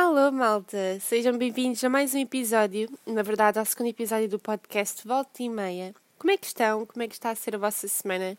Alô, 0.00 0.30
malta! 0.30 1.00
Sejam 1.00 1.36
bem-vindos 1.36 1.82
a 1.82 1.88
mais 1.88 2.14
um 2.14 2.18
episódio, 2.18 2.88
na 3.04 3.20
verdade, 3.20 3.58
ao 3.58 3.64
segundo 3.64 3.88
episódio 3.88 4.28
do 4.28 4.38
podcast 4.38 5.04
Volta 5.04 5.42
e 5.42 5.48
Meia. 5.48 5.92
Como 6.16 6.30
é 6.30 6.36
que 6.36 6.46
estão? 6.46 6.86
Como 6.86 7.02
é 7.02 7.08
que 7.08 7.14
está 7.14 7.30
a 7.30 7.34
ser 7.34 7.56
a 7.56 7.58
vossa 7.58 7.88
semana? 7.88 8.38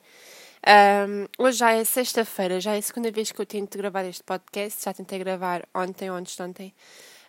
Um, 0.65 1.27
hoje 1.37 1.57
já 1.57 1.73
é 1.73 1.83
sexta-feira, 1.83 2.61
já 2.61 2.75
é 2.75 2.77
a 2.77 2.81
segunda 2.81 3.11
vez 3.11 3.33
que 3.33 3.41
eu 3.41 3.45
tento 3.45 3.77
gravar 3.77 4.05
este 4.05 4.23
podcast. 4.23 4.85
Já 4.85 4.93
tentei 4.93 5.19
gravar 5.19 5.67
ontem 5.75 6.07
de 6.07 6.41
ontem. 6.41 6.73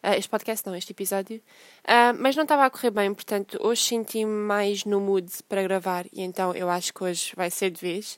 Uh, 0.00 0.14
este 0.16 0.30
podcast 0.30 0.64
não, 0.64 0.76
este 0.76 0.92
episódio. 0.92 1.42
Uh, 1.84 2.14
mas 2.16 2.36
não 2.36 2.44
estava 2.44 2.64
a 2.64 2.70
correr 2.70 2.92
bem, 2.92 3.12
portanto, 3.12 3.58
hoje 3.60 3.82
senti-me 3.82 4.30
mais 4.30 4.84
no 4.84 5.00
mood 5.00 5.28
para 5.48 5.64
gravar 5.64 6.06
e 6.12 6.22
então 6.22 6.54
eu 6.54 6.70
acho 6.70 6.94
que 6.94 7.02
hoje 7.02 7.32
vai 7.34 7.50
ser 7.50 7.72
de 7.72 7.80
vez. 7.80 8.16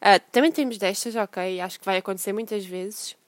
Uh, 0.00 0.18
também 0.32 0.50
temos 0.50 0.78
destas, 0.78 1.14
ok? 1.16 1.60
Acho 1.60 1.78
que 1.78 1.84
vai 1.84 1.98
acontecer 1.98 2.32
muitas 2.32 2.64
vezes. 2.64 3.19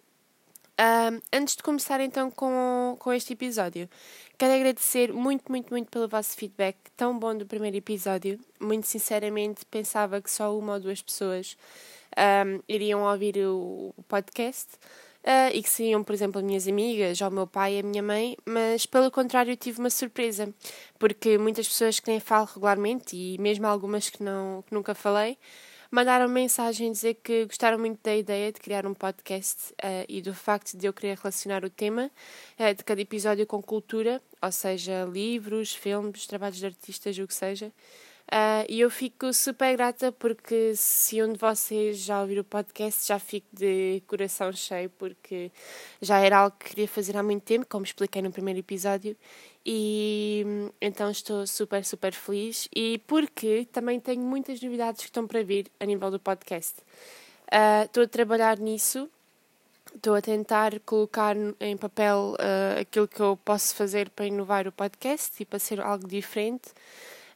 Um, 0.83 1.21
antes 1.33 1.55
de 1.55 1.63
começar 1.63 2.01
então 2.01 2.29
com, 2.29 2.97
com 2.99 3.13
este 3.13 3.35
episódio, 3.35 3.89
quero 4.37 4.53
agradecer 4.53 5.13
muito, 5.13 5.49
muito, 5.49 5.71
muito 5.71 5.89
pelo 5.89 6.09
vosso 6.09 6.37
feedback 6.37 6.77
tão 6.97 7.17
bom 7.17 7.37
do 7.37 7.47
primeiro 7.47 7.77
episódio. 7.77 8.41
Muito 8.61 8.89
sinceramente, 8.89 9.65
pensava 9.67 10.21
que 10.21 10.29
só 10.29 10.59
uma 10.59 10.73
ou 10.73 10.81
duas 10.81 11.01
pessoas 11.01 11.57
um, 12.19 12.61
iriam 12.69 13.03
ouvir 13.05 13.37
o, 13.39 13.95
o 13.97 14.03
podcast 14.09 14.71
uh, 15.23 15.55
e 15.55 15.63
que 15.63 15.71
seriam, 15.71 16.03
por 16.03 16.15
exemplo, 16.15 16.41
as 16.41 16.45
minhas 16.45 16.67
amigas, 16.67 17.21
ou 17.21 17.29
o 17.29 17.33
meu 17.33 17.47
pai 17.47 17.77
e 17.77 17.79
a 17.79 17.83
minha 17.85 18.03
mãe, 18.03 18.37
mas 18.45 18.85
pelo 18.85 19.09
contrário, 19.09 19.55
tive 19.57 19.79
uma 19.79 19.91
surpresa, 19.91 20.53
porque 20.99 21.39
muitas 21.39 21.69
pessoas 21.69 22.01
que 22.01 22.11
nem 22.11 22.19
falo 22.19 22.49
regularmente 22.53 23.15
e 23.17 23.39
mesmo 23.39 23.69
algumas 23.69 24.11
que, 24.11 24.21
não, 24.21 24.65
que 24.67 24.75
nunca 24.75 24.97
falei 24.97 25.39
mandaram 25.93 26.27
mensagem 26.27 26.91
dizer 26.91 27.15
que 27.23 27.45
gostaram 27.45 27.79
muito 27.79 28.01
da 28.03 28.17
ideia 28.17 28.51
de 28.51 28.59
criar 28.59 28.87
um 28.87 28.95
podcast 28.95 29.75
uh, 29.75 30.07
e 30.09 30.23
do 30.23 30.33
facto 30.33 30.75
de 30.75 30.87
eu 30.87 30.93
querer 30.93 31.19
relacionar 31.19 31.67
o 31.67 31.71
tema 31.71 32.11
uh, 32.59 32.75
de 32.75 32.83
cada 32.83 33.03
episódio 33.03 33.47
com 33.47 33.63
cultura, 33.63 34.21
ou 34.41 34.51
seja, 34.51 35.05
livros, 35.05 35.75
filmes, 35.75 36.27
trabalhos 36.27 36.57
de 36.57 36.65
artistas, 36.65 37.19
o 37.19 37.27
que 37.27 37.35
seja. 37.35 37.71
Uh, 38.31 38.65
e 38.67 38.81
eu 38.81 38.89
fico 38.89 39.33
super 39.33 39.77
grata 39.77 40.11
porque 40.11 40.75
se 40.75 41.23
um 41.23 41.33
de 41.33 41.39
vocês 41.39 41.99
já 41.99 42.23
ouviu 42.23 42.41
o 42.41 42.45
podcast, 42.45 43.07
já 43.07 43.19
fico 43.19 43.47
de 43.53 44.03
coração 44.07 44.51
cheio, 44.53 44.89
porque 44.91 45.51
já 46.01 46.19
era 46.19 46.39
algo 46.39 46.57
que 46.59 46.71
queria 46.71 46.89
fazer 46.89 47.17
há 47.17 47.23
muito 47.23 47.43
tempo, 47.43 47.67
como 47.69 47.85
expliquei 47.85 48.23
no 48.23 48.33
primeiro 48.33 48.61
episódio, 48.61 49.17
e 49.67 50.45
então 50.81 51.11
estou 51.11 51.47
super, 51.47 51.85
super 51.85 52.15
feliz. 52.15 52.69
E 52.75 52.99
porque 53.07 53.67
também 53.71 54.01
tenho 54.01 54.23
muitas 54.23 54.61
novidades 54.63 55.03
que 55.03 55.09
estão 55.09 55.27
para 55.27 55.43
vir 55.43 55.67
a 55.79 55.85
nível 55.85 56.11
do 56.11 56.19
podcast. 56.19 56.81
Uh, 57.53 57.85
estou 57.85 58.05
a 58.05 58.09
trabalhar 58.09 58.59
nisso, 58.59 59.11
estou 59.95 60.15
a 60.15 60.23
tentar 60.23 60.81
colocar 60.81 61.37
em 61.61 61.77
papel 61.77 62.35
uh, 62.39 62.81
aquilo 62.81 63.07
que 63.07 63.21
eu 63.21 63.39
posso 63.45 63.75
fazer 63.75 64.09
para 64.09 64.27
inovar 64.27 64.67
o 64.67 64.73
podcast 64.73 65.35
e 65.43 65.45
para 65.45 65.59
ser 65.59 65.81
algo 65.81 66.09
diferente. 66.09 66.71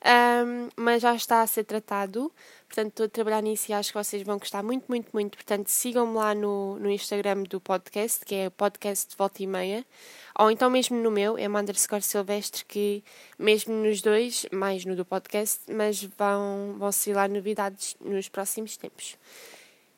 Um, 0.06 0.68
mas 0.76 1.02
já 1.02 1.16
está 1.16 1.42
a 1.42 1.46
ser 1.48 1.64
tratado. 1.64 2.32
Portanto, 2.68 2.88
estou 2.90 3.06
a 3.06 3.08
trabalhar 3.08 3.42
nisso 3.42 3.70
e 3.70 3.74
acho 3.74 3.90
que 3.90 3.98
vocês 3.98 4.22
vão 4.22 4.38
gostar 4.38 4.62
muito, 4.62 4.84
muito, 4.88 5.10
muito. 5.12 5.36
Portanto, 5.36 5.66
sigam-me 5.66 6.14
lá 6.14 6.32
no, 6.32 6.78
no 6.78 6.88
Instagram 6.88 7.42
do 7.42 7.60
podcast, 7.60 8.24
que 8.24 8.34
é 8.36 8.50
podcast 8.50 9.10
de 9.10 9.16
volta 9.16 9.42
e 9.42 9.46
meia. 9.48 9.84
Ou 10.38 10.48
então 10.48 10.70
mesmo 10.70 10.96
no 10.96 11.10
meu, 11.10 11.36
é 11.36 11.48
underscore 11.48 12.02
silvestre, 12.02 12.64
que 12.64 13.02
mesmo 13.36 13.74
nos 13.74 14.00
dois, 14.00 14.46
mais 14.52 14.84
no 14.84 14.94
do 14.94 15.04
podcast, 15.04 15.60
mas 15.72 16.04
vão, 16.04 16.76
vão 16.78 16.92
sair 16.92 17.14
lá 17.14 17.26
novidades 17.26 17.96
nos 18.00 18.28
próximos 18.28 18.76
tempos. 18.76 19.16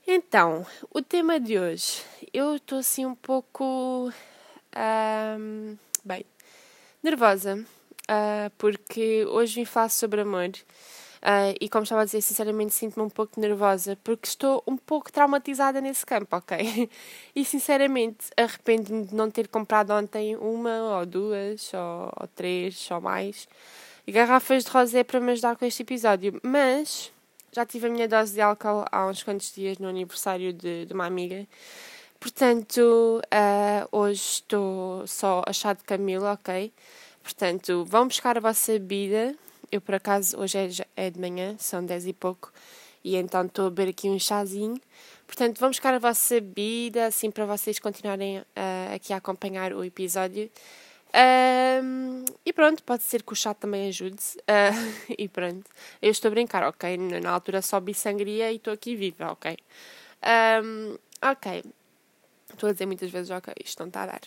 Então, 0.06 0.66
o 0.90 1.02
tema 1.02 1.38
de 1.38 1.58
hoje. 1.58 2.02
Eu 2.32 2.56
estou 2.56 2.78
assim 2.78 3.04
um 3.04 3.14
pouco. 3.14 4.10
Um, 4.74 5.76
bem, 6.02 6.24
nervosa 7.02 7.66
uh, 8.08 8.50
porque 8.58 9.24
hoje 9.26 9.54
vim 9.54 9.64
falar 9.64 9.88
sobre 9.88 10.22
amor. 10.22 10.50
Uh, 11.18 11.52
e 11.60 11.68
como 11.68 11.82
estava 11.82 12.02
a 12.02 12.04
dizer, 12.04 12.20
sinceramente 12.20 12.72
sinto-me 12.72 13.04
um 13.04 13.10
pouco 13.10 13.40
nervosa 13.40 13.98
porque 14.04 14.28
estou 14.28 14.62
um 14.66 14.76
pouco 14.76 15.10
traumatizada 15.10 15.80
nesse 15.80 16.06
campo, 16.06 16.36
ok? 16.36 16.88
E 17.34 17.44
sinceramente 17.44 18.26
arrependo-me 18.36 19.04
de 19.04 19.14
não 19.14 19.30
ter 19.30 19.48
comprado 19.48 19.90
ontem 19.92 20.36
uma 20.36 20.98
ou 20.98 21.06
duas 21.06 21.72
ou, 21.74 22.12
ou 22.20 22.26
três 22.28 22.88
ou 22.90 23.00
mais 23.00 23.48
garrafas 24.06 24.64
de 24.64 24.70
rosé 24.70 25.04
para 25.04 25.20
me 25.20 25.32
ajudar 25.32 25.56
com 25.56 25.64
este 25.64 25.82
episódio. 25.82 26.40
Mas 26.42 27.12
já 27.52 27.66
tive 27.66 27.88
a 27.88 27.90
minha 27.90 28.08
dose 28.08 28.34
de 28.34 28.40
álcool 28.40 28.84
há 28.90 29.06
uns 29.06 29.22
quantos 29.22 29.52
dias 29.52 29.78
no 29.78 29.88
aniversário 29.88 30.52
de, 30.52 30.86
de 30.86 30.92
uma 30.92 31.06
amiga. 31.06 31.46
Portanto, 32.20 33.20
uh, 33.22 33.88
hoje 33.92 34.20
estou 34.20 35.06
só 35.06 35.42
a 35.46 35.52
chá 35.52 35.72
de 35.72 35.84
camila, 35.84 36.32
ok? 36.32 36.72
Portanto, 37.28 37.84
vão 37.84 38.08
buscar 38.08 38.38
a 38.38 38.40
vossa 38.40 38.72
bebida. 38.72 39.34
Eu, 39.70 39.82
por 39.82 39.94
acaso, 39.94 40.34
hoje 40.40 40.56
é, 40.56 41.06
é 41.08 41.10
de 41.10 41.20
manhã, 41.20 41.56
são 41.58 41.84
10 41.84 42.06
e 42.06 42.12
pouco, 42.14 42.50
e 43.04 43.16
então 43.16 43.44
estou 43.44 43.66
a 43.66 43.70
beber 43.70 43.90
aqui 43.90 44.08
um 44.08 44.18
chazinho. 44.18 44.80
Portanto, 45.26 45.58
vão 45.60 45.68
buscar 45.68 45.92
a 45.92 45.98
vossa 45.98 46.40
bebida, 46.40 47.04
assim, 47.04 47.30
para 47.30 47.44
vocês 47.44 47.78
continuarem 47.78 48.38
uh, 48.38 48.44
aqui 48.94 49.12
a 49.12 49.18
acompanhar 49.18 49.74
o 49.74 49.84
episódio. 49.84 50.50
Um, 51.84 52.24
e 52.46 52.50
pronto, 52.50 52.82
pode 52.82 53.02
ser 53.02 53.22
que 53.22 53.34
o 53.34 53.36
chá 53.36 53.52
também 53.52 53.88
ajude. 53.88 54.22
Uh, 54.38 55.12
e 55.18 55.28
pronto, 55.28 55.70
eu 56.00 56.10
estou 56.10 56.28
a 56.28 56.30
brincar, 56.30 56.66
ok? 56.66 56.96
Na 56.96 57.30
altura 57.30 57.60
só 57.60 57.78
bi 57.78 57.92
sangria 57.92 58.50
e 58.50 58.56
estou 58.56 58.72
aqui 58.72 58.96
viva, 58.96 59.32
ok? 59.32 59.54
Um, 60.64 60.96
ok. 61.20 61.62
Estou 62.54 62.70
a 62.70 62.72
dizer 62.72 62.86
muitas 62.86 63.10
vezes, 63.10 63.30
ok, 63.30 63.52
isto 63.62 63.80
não 63.80 63.88
está 63.88 64.04
a 64.04 64.06
dar. 64.06 64.22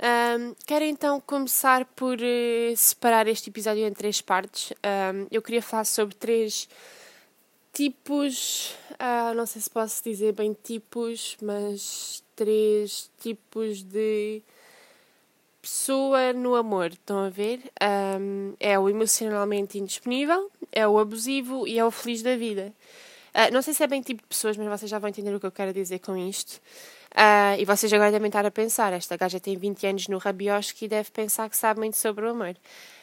Um, 0.00 0.54
quero 0.64 0.84
então 0.84 1.20
começar 1.20 1.84
por 1.84 2.18
uh, 2.18 2.76
separar 2.76 3.26
este 3.26 3.50
episódio 3.50 3.84
em 3.84 3.92
três 3.92 4.20
partes. 4.20 4.72
Um, 4.72 5.26
eu 5.30 5.42
queria 5.42 5.60
falar 5.60 5.84
sobre 5.84 6.14
três 6.14 6.68
tipos, 7.72 8.76
uh, 8.92 9.34
não 9.34 9.44
sei 9.44 9.60
se 9.60 9.68
posso 9.68 10.02
dizer 10.04 10.32
bem 10.34 10.56
tipos, 10.62 11.36
mas 11.42 12.22
três 12.36 13.10
tipos 13.20 13.82
de 13.82 14.40
pessoa 15.60 16.32
no 16.32 16.54
amor. 16.54 16.92
Estão 16.92 17.24
a 17.24 17.28
ver? 17.28 17.60
Um, 18.20 18.54
é 18.60 18.78
o 18.78 18.88
emocionalmente 18.88 19.78
indisponível, 19.78 20.48
é 20.70 20.86
o 20.86 20.96
abusivo 20.96 21.66
e 21.66 21.76
é 21.76 21.84
o 21.84 21.90
feliz 21.90 22.22
da 22.22 22.36
vida. 22.36 22.72
Uh, 23.34 23.52
não 23.52 23.62
sei 23.62 23.74
se 23.74 23.82
é 23.82 23.86
bem 23.88 24.00
tipo 24.00 24.22
de 24.22 24.28
pessoas, 24.28 24.56
mas 24.56 24.68
vocês 24.68 24.88
já 24.88 25.00
vão 25.00 25.08
entender 25.08 25.34
o 25.34 25.40
que 25.40 25.46
eu 25.46 25.52
quero 25.52 25.72
dizer 25.72 25.98
com 25.98 26.16
isto. 26.16 26.60
Uh, 27.18 27.58
e 27.58 27.64
vocês 27.64 27.92
agora 27.92 28.12
devem 28.12 28.28
estar 28.28 28.46
a 28.46 28.50
pensar: 28.50 28.92
esta 28.92 29.16
gaja 29.16 29.40
tem 29.40 29.56
20 29.56 29.86
anos 29.88 30.06
no 30.06 30.18
rabiosque 30.18 30.84
e 30.84 30.88
deve 30.88 31.10
pensar 31.10 31.50
que 31.50 31.56
sabe 31.56 31.80
muito 31.80 31.96
sobre 31.96 32.24
o 32.24 32.28
amor. 32.30 32.56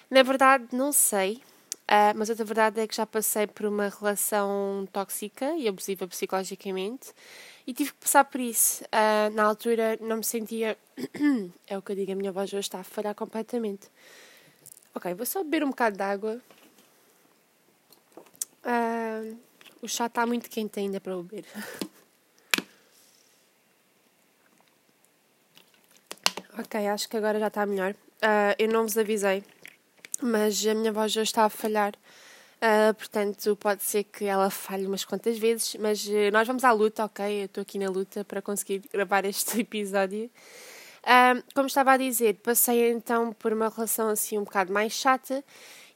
Na 0.09 0.23
verdade, 0.23 0.67
não 0.71 0.93
sei, 0.93 1.33
uh, 1.33 2.15
mas 2.15 2.29
outra 2.29 2.45
verdade 2.45 2.79
é 2.79 2.87
que 2.87 2.95
já 2.95 3.05
passei 3.05 3.45
por 3.45 3.65
uma 3.65 3.89
relação 3.89 4.87
tóxica 4.93 5.53
e 5.57 5.67
abusiva 5.67 6.07
psicologicamente 6.07 7.11
e 7.67 7.73
tive 7.73 7.91
que 7.91 7.97
passar 7.97 8.23
por 8.23 8.39
isso. 8.39 8.85
Uh, 8.85 9.35
na 9.35 9.43
altura 9.43 9.97
não 9.99 10.17
me 10.17 10.23
sentia. 10.23 10.77
é 11.67 11.77
o 11.77 11.81
que 11.81 11.91
eu 11.91 11.95
digo, 11.97 12.13
a 12.13 12.15
minha 12.15 12.31
voz 12.31 12.53
hoje 12.53 12.59
está 12.59 12.79
a 12.79 12.83
falhar 12.85 13.15
completamente. 13.15 13.89
Ok, 14.93 15.13
vou 15.13 15.25
só 15.25 15.43
beber 15.43 15.65
um 15.65 15.71
bocado 15.71 15.97
de 15.97 16.03
água. 16.03 16.39
o 19.81 19.87
chá 19.89 20.05
está 20.05 20.25
muito 20.25 20.49
quente 20.49 20.79
ainda 20.79 21.01
para 21.01 21.17
beber. 21.17 21.45
Ok, 26.57 26.87
acho 26.87 27.09
que 27.09 27.17
agora 27.17 27.37
já 27.37 27.47
está 27.47 27.65
melhor. 27.65 27.91
Uh, 27.91 28.55
eu 28.57 28.69
não 28.69 28.83
vos 28.83 28.97
avisei, 28.97 29.43
mas 30.21 30.65
a 30.65 30.73
minha 30.73 30.89
voz 30.89 31.11
já 31.11 31.21
está 31.21 31.43
a 31.43 31.49
falhar. 31.49 31.93
Uh, 32.61 32.93
portanto, 32.93 33.57
pode 33.57 33.83
ser 33.83 34.05
que 34.05 34.23
ela 34.23 34.49
falhe 34.49 34.87
umas 34.87 35.03
quantas 35.03 35.37
vezes, 35.37 35.75
mas 35.75 36.07
uh, 36.07 36.31
nós 36.31 36.47
vamos 36.47 36.63
à 36.63 36.71
luta, 36.71 37.03
ok? 37.03 37.41
Eu 37.41 37.45
estou 37.47 37.61
aqui 37.61 37.77
na 37.77 37.89
luta 37.89 38.23
para 38.23 38.41
conseguir 38.41 38.83
gravar 38.89 39.25
este 39.25 39.59
episódio. 39.59 40.31
como 41.53 41.67
estava 41.67 41.91
a 41.91 41.97
dizer, 41.97 42.35
passei 42.35 42.89
então 42.89 43.33
por 43.33 43.51
uma 43.51 43.67
relação 43.67 44.07
assim 44.07 44.37
um 44.37 44.45
bocado 44.45 44.71
mais 44.71 44.93
chata 44.93 45.43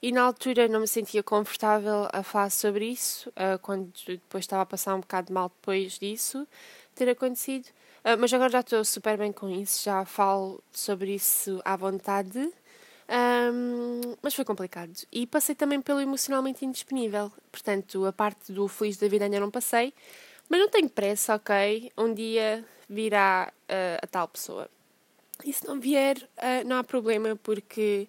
e 0.02 0.12
na 0.12 0.22
altura 0.22 0.68
não 0.68 0.80
me 0.80 0.88
sentia 0.88 1.22
confortável 1.22 2.06
a 2.12 2.22
falar 2.22 2.50
sobre 2.50 2.84
isso, 2.86 3.32
quando 3.62 3.90
depois 4.06 4.44
estava 4.44 4.62
a 4.62 4.66
passar 4.66 4.94
um 4.94 5.00
bocado 5.00 5.32
mal 5.32 5.48
depois 5.48 5.98
disso 5.98 6.46
ter 6.94 7.08
acontecido. 7.08 7.66
Uh, 8.04 8.16
mas 8.18 8.32
agora 8.32 8.50
já 8.50 8.60
estou 8.60 8.84
super 8.84 9.18
bem 9.18 9.32
com 9.32 9.48
isso, 9.48 9.84
já 9.84 10.04
falo 10.04 10.62
sobre 10.72 11.14
isso 11.14 11.60
à 11.64 11.76
vontade. 11.76 12.50
Um, 13.10 14.14
mas 14.22 14.34
foi 14.34 14.44
complicado. 14.44 14.92
E 15.10 15.26
passei 15.26 15.54
também 15.54 15.80
pelo 15.80 16.00
emocionalmente 16.00 16.64
indisponível. 16.64 17.32
Portanto, 17.50 18.06
a 18.06 18.12
parte 18.12 18.52
do 18.52 18.68
feliz 18.68 18.96
da 18.96 19.08
vida 19.08 19.24
ainda 19.24 19.40
não 19.40 19.50
passei. 19.50 19.92
Mas 20.48 20.60
não 20.60 20.68
tenho 20.68 20.88
pressa, 20.88 21.34
ok? 21.34 21.90
Um 21.98 22.14
dia 22.14 22.64
virá 22.88 23.52
uh, 23.52 23.98
a 24.02 24.06
tal 24.06 24.28
pessoa. 24.28 24.68
E 25.44 25.52
se 25.52 25.66
não 25.66 25.80
vier, 25.80 26.16
uh, 26.18 26.66
não 26.66 26.76
há 26.76 26.84
problema, 26.84 27.36
porque 27.36 28.08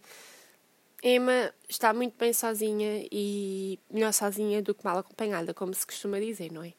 Emma 1.04 1.52
está 1.68 1.94
muito 1.94 2.16
bem 2.18 2.32
sozinha 2.34 3.08
e 3.12 3.80
melhor 3.90 4.14
sozinha 4.14 4.62
do 4.62 4.74
que 4.76 4.86
mal 4.86 5.00
acompanhada, 5.00 5.54
como 5.54 5.74
se 5.74 5.86
costuma 5.86 6.20
dizer, 6.20 6.52
não 6.52 6.64
é? 6.64 6.74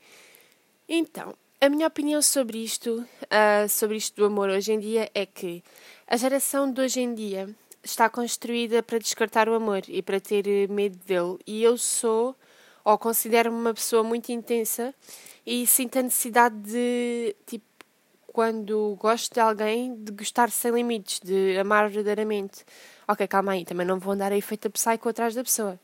Então, 0.89 1.35
a 1.63 1.69
minha 1.69 1.87
opinião 1.87 2.21
sobre 2.21 2.59
isto, 2.59 3.07
uh, 3.23 3.69
sobre 3.69 3.97
isto 3.97 4.17
do 4.17 4.25
amor 4.25 4.49
hoje 4.49 4.73
em 4.73 4.81
dia, 4.81 5.09
é 5.15 5.25
que 5.25 5.63
a 6.09 6.17
geração 6.17 6.69
de 6.69 6.81
hoje 6.81 7.01
em 7.01 7.15
dia 7.15 7.49
está 7.85 8.11
construída 8.11 8.83
para 8.83 8.99
descartar 8.99 9.49
o 9.49 9.55
amor 9.55 9.83
e 9.87 10.03
para 10.03 10.19
ter 10.19 10.69
medo 10.69 10.99
dele. 11.07 11.39
E 11.47 11.63
eu 11.63 11.79
sou, 11.79 12.35
ou 12.85 12.99
considero-me 12.99 13.57
uma 13.57 13.73
pessoa 13.73 14.03
muito 14.03 14.33
intensa 14.33 14.93
e 15.47 15.65
sinto 15.65 16.01
a 16.01 16.03
necessidade 16.03 16.57
de, 16.57 17.37
tipo, 17.47 17.65
quando 18.27 18.97
gosto 18.99 19.33
de 19.33 19.39
alguém, 19.39 19.95
de 19.95 20.11
gostar 20.11 20.51
sem 20.51 20.73
limites, 20.73 21.21
de 21.23 21.57
amar 21.59 21.89
verdadeiramente. 21.89 22.65
Ok, 23.07 23.25
calma 23.29 23.53
aí, 23.53 23.65
também 23.65 23.87
não 23.87 24.01
vou 24.01 24.15
andar 24.15 24.33
aí 24.33 24.43
feita 24.43 24.69
psycho 24.69 25.09
atrás 25.09 25.37
da 25.37 25.45
pessoa. 25.45 25.79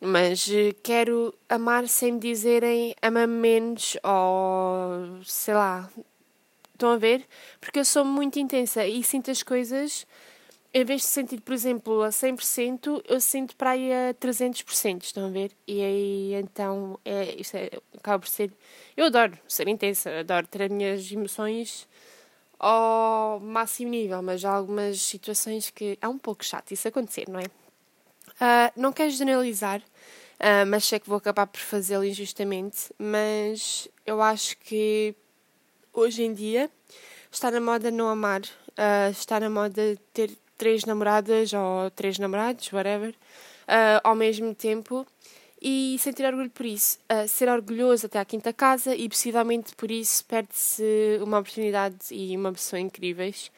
Mas 0.00 0.48
eh, 0.50 0.72
quero 0.82 1.34
amar 1.48 1.86
sem 1.88 2.12
me 2.12 2.20
dizerem 2.20 2.94
ama 3.02 3.26
menos 3.26 3.96
ou 4.02 5.22
sei 5.24 5.54
lá. 5.54 5.90
Estão 6.72 6.92
a 6.92 6.96
ver? 6.96 7.26
Porque 7.60 7.78
eu 7.80 7.84
sou 7.84 8.04
muito 8.04 8.38
intensa 8.38 8.86
e 8.86 9.02
sinto 9.02 9.30
as 9.30 9.42
coisas 9.42 10.06
em 10.72 10.84
vez 10.84 11.02
de 11.02 11.08
sentir, 11.08 11.40
por 11.40 11.52
exemplo, 11.52 12.02
a 12.02 12.10
100%, 12.12 13.02
eu 13.08 13.20
sinto 13.20 13.56
para 13.56 13.70
aí 13.70 13.92
a 13.92 14.14
300%, 14.14 15.02
estão 15.02 15.26
a 15.26 15.28
ver? 15.28 15.50
E 15.66 15.82
aí, 15.82 16.34
então, 16.34 16.98
é, 17.04 17.34
isto 17.40 17.56
é, 17.56 17.70
acaba 17.96 18.20
por 18.20 18.28
ser... 18.28 18.52
Eu 18.96 19.06
adoro 19.06 19.36
ser 19.48 19.66
intensa, 19.68 20.20
adoro 20.20 20.46
ter 20.46 20.62
as 20.62 20.70
minhas 20.70 21.10
emoções 21.10 21.88
ao 22.58 23.40
máximo 23.40 23.90
nível, 23.90 24.22
mas 24.22 24.44
há 24.44 24.52
algumas 24.52 25.00
situações 25.02 25.70
que 25.70 25.98
é 26.00 26.08
um 26.08 26.18
pouco 26.18 26.44
chato 26.44 26.72
isso 26.72 26.86
acontecer, 26.86 27.28
não 27.28 27.40
é? 27.40 27.44
Uh, 28.40 28.72
não 28.74 28.92
quero 28.92 29.10
generalizar, 29.10 29.80
uh, 29.80 30.66
mas 30.66 30.84
sei 30.84 30.98
que 30.98 31.08
vou 31.08 31.18
acabar 31.18 31.46
por 31.46 31.60
fazê-lo 31.60 32.04
injustamente, 32.04 32.92
mas 32.98 33.86
eu 34.06 34.22
acho 34.22 34.56
que 34.58 35.14
hoje 35.92 36.22
em 36.22 36.32
dia 36.32 36.70
está 37.30 37.50
na 37.50 37.60
moda 37.60 37.90
não 37.90 38.08
amar, 38.08 38.40
uh, 38.40 39.10
está 39.10 39.38
na 39.38 39.50
moda 39.50 39.96
ter 40.14 40.30
três 40.56 40.84
namoradas 40.84 41.52
ou 41.52 41.90
três 41.90 42.18
namorados, 42.18 42.72
whatever, 42.72 43.10
uh, 43.10 44.00
ao 44.02 44.14
mesmo 44.14 44.54
tempo 44.54 45.06
e 45.60 45.96
sentir 45.98 46.24
orgulho 46.24 46.50
por 46.50 46.66
isso. 46.66 46.98
Uh, 47.10 47.28
ser 47.28 47.48
orgulhoso 47.48 48.06
até 48.06 48.18
à 48.18 48.24
quinta 48.24 48.52
casa 48.52 48.94
e 48.94 49.08
possivelmente 49.08 49.74
por 49.76 49.90
isso 49.90 50.24
perde-se 50.24 51.18
uma 51.22 51.38
oportunidade 51.38 51.96
e 52.10 52.36
uma 52.36 52.52
pessoa 52.52 52.80
incríveis. 52.80 53.50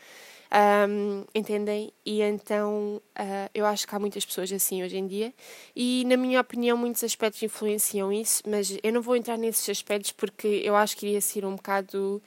Um, 0.55 1.25
entendem? 1.35 1.91
E 2.05 2.21
então 2.21 3.01
uh, 3.19 3.51
eu 3.55 3.65
acho 3.65 3.89
que 3.89 3.95
há 3.95 3.99
muitas 3.99 4.23
pessoas 4.27 4.53
assim 4.53 4.83
hoje 4.85 4.99
em 4.99 5.07
dia, 5.07 5.33
e 5.75 6.05
na 6.05 6.15
minha 6.15 6.39
opinião, 6.39 6.77
muitos 6.77 7.03
aspectos 7.03 7.43
influenciam 7.43 8.13
isso, 8.13 8.43
mas 8.47 8.77
eu 8.83 8.93
não 8.93 9.01
vou 9.01 9.17
entrar 9.17 9.39
nesses 9.39 9.67
aspectos 9.71 10.13
porque 10.13 10.61
eu 10.63 10.77
acho 10.77 10.95
que 10.95 11.07
iria 11.07 11.23
ser 11.23 11.47
um 11.47 11.57
bocado 11.57 12.23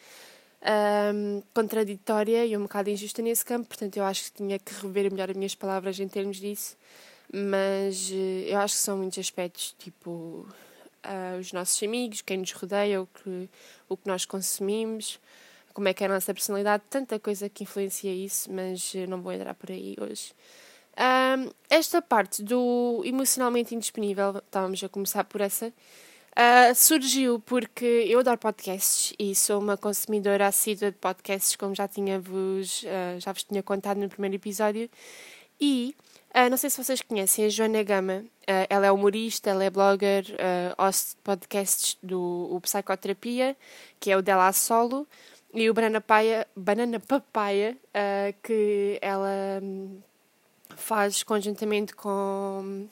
um, 1.13 1.43
contraditória 1.53 2.43
e 2.47 2.57
um 2.57 2.63
bocado 2.63 2.89
injusta 2.89 3.21
nesse 3.21 3.45
campo, 3.45 3.67
portanto 3.67 3.95
eu 3.95 4.03
acho 4.03 4.23
que 4.23 4.31
tinha 4.31 4.57
que 4.57 4.73
rever 4.73 5.11
melhor 5.11 5.29
as 5.29 5.37
minhas 5.37 5.53
palavras 5.53 5.99
em 5.99 6.07
termos 6.07 6.37
disso, 6.37 6.75
mas 7.31 8.09
uh, 8.09 8.15
eu 8.47 8.57
acho 8.57 8.73
que 8.73 8.81
são 8.81 8.97
muitos 8.97 9.19
aspectos, 9.19 9.75
tipo 9.77 10.09
uh, 10.09 11.39
os 11.39 11.53
nossos 11.53 11.81
amigos, 11.83 12.23
quem 12.23 12.37
nos 12.37 12.51
rodeia, 12.53 13.03
o 13.03 13.05
que, 13.05 13.47
o 13.87 13.95
que 13.95 14.07
nós 14.07 14.25
consumimos, 14.25 15.19
como 15.75 15.87
é 15.87 15.93
que 15.93 16.03
é 16.03 16.07
a 16.07 16.09
nossa 16.09 16.33
personalidade, 16.33 16.81
tanta 16.89 17.19
coisa 17.19 17.47
que 17.47 17.63
influencia 17.63 18.11
isso, 18.11 18.51
mas 18.51 18.95
uh, 18.95 19.05
não 19.07 19.21
vou 19.21 19.31
entrar 19.31 19.53
por 19.53 19.69
aí 19.69 19.95
hoje. 19.99 20.33
Um, 20.97 21.51
esta 21.69 22.01
parte 22.01 22.41
do 22.41 23.03
emocionalmente 23.05 23.75
indisponível, 23.75 24.37
estávamos 24.37 24.83
a 24.83 24.89
começar 24.89 25.23
por 25.25 25.41
essa, 25.41 25.71
Uh, 26.37 26.75
surgiu 26.75 27.39
porque 27.39 27.85
eu 27.85 28.19
adoro 28.19 28.37
podcasts 28.37 29.13
e 29.17 29.33
sou 29.33 29.57
uma 29.57 29.77
consumidora 29.77 30.47
assídua 30.47 30.91
de 30.91 30.97
podcasts, 30.97 31.55
como 31.55 31.73
já 31.73 31.87
tinha 31.87 32.19
vos, 32.19 32.83
uh, 32.83 33.17
já 33.19 33.31
vos 33.31 33.45
tinha 33.45 33.63
contado 33.63 33.99
no 33.99 34.09
primeiro 34.09 34.35
episódio. 34.35 34.89
E 35.61 35.95
uh, 36.35 36.49
não 36.49 36.57
sei 36.57 36.69
se 36.69 36.83
vocês 36.83 37.01
conhecem 37.01 37.45
a 37.45 37.49
Joana 37.49 37.81
Gama. 37.83 38.25
ela 38.69 38.85
é 38.85 38.91
humorista, 38.91 39.49
ela 39.49 39.63
é 39.63 39.69
blogger, 39.69 40.25
host 40.77 41.11
de 41.11 41.21
podcasts 41.23 41.97
do 42.03 42.59
Psicoterapia, 42.61 43.55
que 43.97 44.11
é 44.11 44.17
o 44.17 44.21
dela 44.21 44.49
a 44.49 44.53
solo, 44.53 45.07
e 45.55 45.69
o 45.69 45.73
Banana, 45.73 46.01
Paia, 46.01 46.45
Banana 46.55 46.99
Papaya, 46.99 47.77
que 48.43 48.99
ela 49.01 49.59
um, 49.63 50.01
faz 50.75 51.23
conjuntamente 51.23 51.95
com 51.95 52.87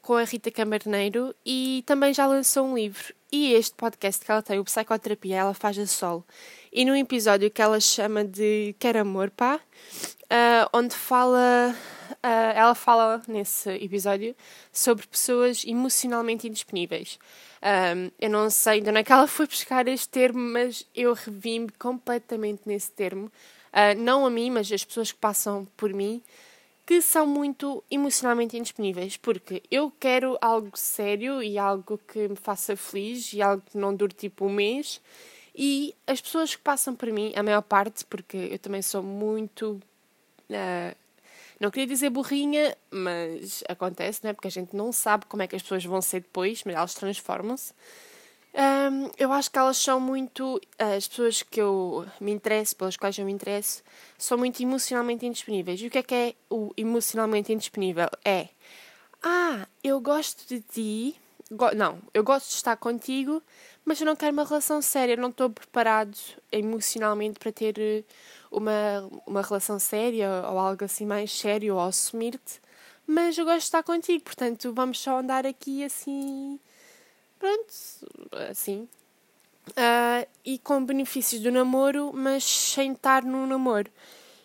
com 0.00 0.14
a 0.14 0.24
Rita 0.24 0.50
Camarneiro 0.50 1.34
e 1.44 1.84
também 1.84 2.14
já 2.14 2.26
lançou 2.26 2.64
um 2.64 2.74
livro. 2.74 3.12
E 3.30 3.52
este 3.52 3.74
podcast 3.74 4.24
que 4.24 4.30
ela 4.30 4.40
tem, 4.40 4.58
o 4.58 4.64
Psicoterapia, 4.64 5.36
ela 5.36 5.52
faz 5.52 5.78
a 5.78 5.86
solo. 5.86 6.24
E 6.72 6.84
num 6.84 6.94
episódio 6.94 7.50
que 7.50 7.62
ela 7.62 7.80
chama 7.80 8.24
de 8.24 8.74
Quer 8.78 8.98
Amor, 8.98 9.30
pá, 9.30 9.56
uh, 9.56 10.68
onde 10.72 10.94
fala. 10.94 11.74
Uh, 12.10 12.52
ela 12.54 12.74
fala 12.74 13.22
nesse 13.28 13.70
episódio 13.70 14.34
sobre 14.72 15.06
pessoas 15.06 15.64
emocionalmente 15.64 16.48
indisponíveis. 16.48 17.18
Um, 17.62 18.10
eu 18.18 18.30
não 18.30 18.50
sei 18.50 18.80
de 18.80 18.88
onde 18.88 19.00
é 19.00 19.04
que 19.04 19.12
ela 19.12 19.26
foi 19.26 19.46
buscar 19.46 19.86
este 19.88 20.08
termo, 20.08 20.38
mas 20.38 20.86
eu 20.94 21.12
revi-me 21.12 21.68
completamente 21.78 22.62
nesse 22.66 22.90
termo. 22.90 23.26
Uh, 23.72 23.98
não 23.98 24.24
a 24.24 24.30
mim, 24.30 24.50
mas 24.50 24.72
as 24.72 24.84
pessoas 24.84 25.12
que 25.12 25.18
passam 25.18 25.66
por 25.76 25.92
mim 25.92 26.22
que 26.88 27.02
são 27.02 27.26
muito 27.26 27.84
emocionalmente 27.90 28.56
indisponíveis, 28.56 29.18
porque 29.18 29.62
eu 29.70 29.92
quero 30.00 30.38
algo 30.40 30.70
sério 30.74 31.42
e 31.42 31.58
algo 31.58 32.00
que 32.10 32.26
me 32.28 32.36
faça 32.36 32.74
feliz 32.74 33.30
e 33.34 33.42
algo 33.42 33.62
que 33.70 33.76
não 33.76 33.94
dure 33.94 34.14
tipo 34.14 34.46
um 34.46 34.50
mês. 34.50 34.98
E 35.60 35.92
as 36.06 36.20
pessoas 36.20 36.54
que 36.54 36.62
passam 36.62 36.94
por 36.94 37.10
mim, 37.10 37.32
a 37.34 37.42
maior 37.42 37.62
parte, 37.62 38.04
porque 38.04 38.36
eu 38.36 38.58
também 38.60 38.80
sou 38.80 39.02
muito. 39.02 39.82
Uh, 40.48 40.96
não 41.58 41.68
queria 41.68 41.88
dizer 41.88 42.10
burrinha, 42.10 42.76
mas 42.92 43.64
acontece, 43.68 44.20
né? 44.22 44.32
Porque 44.32 44.46
a 44.46 44.50
gente 44.52 44.76
não 44.76 44.92
sabe 44.92 45.26
como 45.26 45.42
é 45.42 45.48
que 45.48 45.56
as 45.56 45.62
pessoas 45.62 45.84
vão 45.84 46.00
ser 46.00 46.20
depois, 46.20 46.62
mas 46.64 46.76
elas 46.76 46.94
transformam-se. 46.94 47.74
Um, 48.54 49.10
eu 49.18 49.32
acho 49.32 49.50
que 49.50 49.58
elas 49.58 49.76
são 49.76 49.98
muito. 49.98 50.60
As 50.78 51.08
pessoas 51.08 51.42
que 51.42 51.60
eu 51.60 52.06
me 52.20 52.30
interesso, 52.30 52.76
pelas 52.76 52.96
quais 52.96 53.18
eu 53.18 53.24
me 53.24 53.32
interesso, 53.32 53.82
são 54.16 54.38
muito 54.38 54.62
emocionalmente 54.62 55.26
indisponíveis. 55.26 55.80
E 55.80 55.88
o 55.88 55.90
que 55.90 55.98
é 55.98 56.02
que 56.04 56.14
é 56.14 56.34
o 56.48 56.72
emocionalmente 56.76 57.52
indisponível? 57.52 58.08
É. 58.24 58.48
Ah, 59.20 59.66
eu 59.82 60.00
gosto 60.00 60.46
de 60.46 60.60
ti. 60.60 61.20
Não, 61.76 61.98
eu 62.12 62.22
gosto 62.22 62.48
de 62.48 62.54
estar 62.56 62.76
contigo, 62.76 63.42
mas 63.84 64.00
eu 64.00 64.06
não 64.06 64.14
quero 64.14 64.32
uma 64.32 64.44
relação 64.44 64.82
séria. 64.82 65.14
Eu 65.14 65.18
não 65.18 65.30
estou 65.30 65.48
preparado 65.48 66.16
emocionalmente 66.52 67.38
para 67.38 67.50
ter 67.50 67.78
eh, 67.78 68.04
uma, 68.50 69.08
uma 69.26 69.42
relação 69.42 69.78
séria 69.78 70.28
ou 70.50 70.58
algo 70.58 70.84
assim 70.84 71.06
mais 71.06 71.32
sério 71.32 71.74
ou 71.74 71.80
assumir-te. 71.80 72.60
Mas 73.06 73.38
eu 73.38 73.44
gosto 73.46 73.60
de 73.60 73.64
estar 73.64 73.82
contigo, 73.82 74.24
portanto 74.24 74.72
vamos 74.74 75.00
só 75.00 75.18
andar 75.18 75.46
aqui 75.46 75.82
assim 75.82 76.60
pronto, 77.38 77.72
assim. 78.50 78.88
Uh, 79.70 80.26
e 80.44 80.58
com 80.58 80.84
benefícios 80.84 81.42
do 81.42 81.52
namoro, 81.52 82.10
mas 82.14 82.44
sem 82.44 82.92
estar 82.92 83.22
no 83.22 83.46
namoro. 83.46 83.90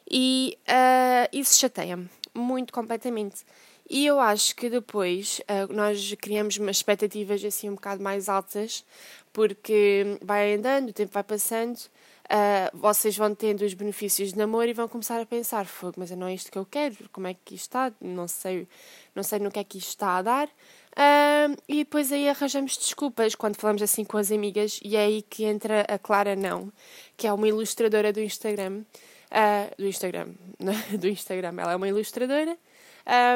E 0.10 0.58
uh, 0.68 1.30
isso 1.32 1.58
chateia-me 1.58 2.10
muito 2.34 2.74
completamente. 2.74 3.44
E 3.90 4.06
eu 4.06 4.20
acho 4.20 4.56
que 4.56 4.70
depois 4.70 5.42
uh, 5.42 5.74
nós 5.74 6.16
criamos 6.22 6.58
umas 6.58 6.78
expectativas 6.78 7.44
assim 7.44 7.70
um 7.70 7.76
bocado 7.76 8.02
mais 8.02 8.30
altas, 8.30 8.86
porque 9.32 10.18
vai 10.22 10.54
andando, 10.54 10.90
o 10.90 10.94
tempo 10.94 11.12
vai 11.12 11.24
passando, 11.24 11.78
uh, 11.78 12.78
vocês 12.78 13.18
vão 13.18 13.36
tendo 13.36 13.64
os 13.66 13.74
benefícios 13.74 14.32
de 14.32 14.38
namoro 14.38 14.70
e 14.70 14.74
vão 14.74 14.88
começar 14.88 15.20
a 15.20 15.26
pensar, 15.26 15.68
mas 15.98 16.12
não 16.12 16.28
é 16.28 16.34
isto 16.34 16.52
que 16.52 16.58
eu 16.58 16.66
quero, 16.66 16.96
como 17.12 17.28
é 17.28 17.34
que 17.34 17.56
isto 17.56 17.64
está, 17.66 17.92
não 18.00 18.28
sei, 18.28 18.68
não 19.14 19.24
sei 19.24 19.40
no 19.40 19.52
que 19.52 19.60
é 19.60 19.64
que 19.64 19.78
isto 19.78 19.90
está 19.90 20.18
a 20.18 20.22
dar. 20.22 20.48
Uh, 20.48 21.58
e 21.68 21.78
depois 21.84 22.12
aí 22.12 22.30
arranjamos 22.30 22.78
desculpas 22.78 23.36
quando 23.36 23.58
falamos 23.58 23.82
assim 23.82 24.06
com 24.06 24.18
as 24.18 24.32
amigas, 24.32 24.80
e 24.84 24.96
é 24.96 25.02
aí 25.06 25.22
que 25.24 25.44
entra 25.44 25.82
a 25.82 25.98
Clara 25.98 26.36
Não, 26.36 26.72
que 27.18 27.28
é 27.28 27.34
uma 27.34 27.48
ilustradora 27.48 28.14
do 28.14 28.22
Instagram. 28.22 28.84
Uh, 29.32 29.76
do 29.82 29.88
Instagram, 29.88 30.28
do 31.00 31.08
Instagram, 31.08 31.56
ela 31.60 31.74
é 31.74 31.76
uma 31.76 31.88
ilustradora 31.88 32.56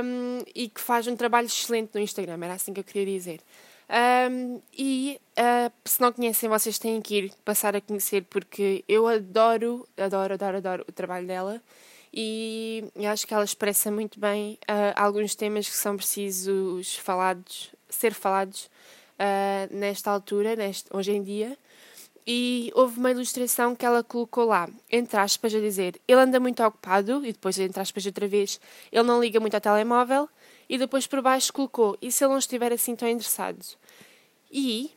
um, 0.04 0.44
e 0.56 0.70
que 0.70 0.82
faz 0.82 1.08
um 1.08 1.16
trabalho 1.16 1.48
excelente 1.48 1.92
no 1.94 2.00
Instagram, 2.00 2.40
era 2.44 2.54
assim 2.54 2.74
que 2.74 2.80
eu 2.80 2.84
queria 2.84 3.06
dizer. 3.06 3.42
Um, 3.90 4.62
e 4.78 5.20
uh, 5.40 5.72
se 5.86 6.02
não 6.02 6.12
conhecem, 6.12 6.50
vocês 6.50 6.78
têm 6.78 7.02
que 7.02 7.16
ir 7.16 7.34
passar 7.46 7.76
a 7.76 7.82
conhecer, 7.82 8.24
porque 8.30 8.84
eu 8.88 9.08
adoro, 9.08 9.88
adoro, 9.98 10.34
adoro, 10.34 10.58
adoro 10.58 10.86
o 10.88 10.92
trabalho 10.92 11.26
dela 11.26 11.62
e 12.14 12.84
acho 13.10 13.28
que 13.28 13.34
ela 13.34 13.44
expressa 13.44 13.92
muito 13.92 14.20
bem 14.20 14.58
uh, 14.64 14.94
alguns 14.96 15.36
temas 15.36 15.70
que 15.70 15.76
são 15.76 15.96
precisos 15.96 16.96
falados, 16.96 17.72
ser 17.90 18.14
falados 18.14 18.70
uh, 19.20 19.74
nesta 19.74 20.12
altura, 20.12 20.56
neste, 20.56 20.90
hoje 20.94 21.12
em 21.12 21.24
dia. 21.24 21.58
E 22.30 22.74
houve 22.76 23.00
uma 23.00 23.12
ilustração 23.12 23.74
que 23.74 23.86
ela 23.86 24.04
colocou 24.04 24.44
lá, 24.44 24.70
entre 24.92 25.18
aspas, 25.18 25.56
a 25.56 25.62
dizer: 25.62 26.00
ele 26.06 26.20
anda 26.20 26.42
muito 26.42 26.62
ocupado, 26.62 27.26
e 27.26 27.32
depois, 27.32 27.58
entre 27.58 27.82
aspas, 27.82 28.06
outra 28.06 28.28
vez, 28.28 28.60
ele 28.92 29.04
não 29.04 29.22
liga 29.22 29.40
muito 29.40 29.56
ao 29.56 29.62
telemóvel, 29.62 30.28
e 30.68 30.78
depois 30.78 31.08
por 31.08 31.22
baixo 31.22 31.54
colocou: 31.54 31.98
e 32.02 32.12
se 32.12 32.26
ele 32.26 32.34
não 32.34 32.40
estiver 32.40 32.74
assim 32.74 32.98
tão 32.98 33.08
interessado? 33.08 33.66
E 34.52 34.92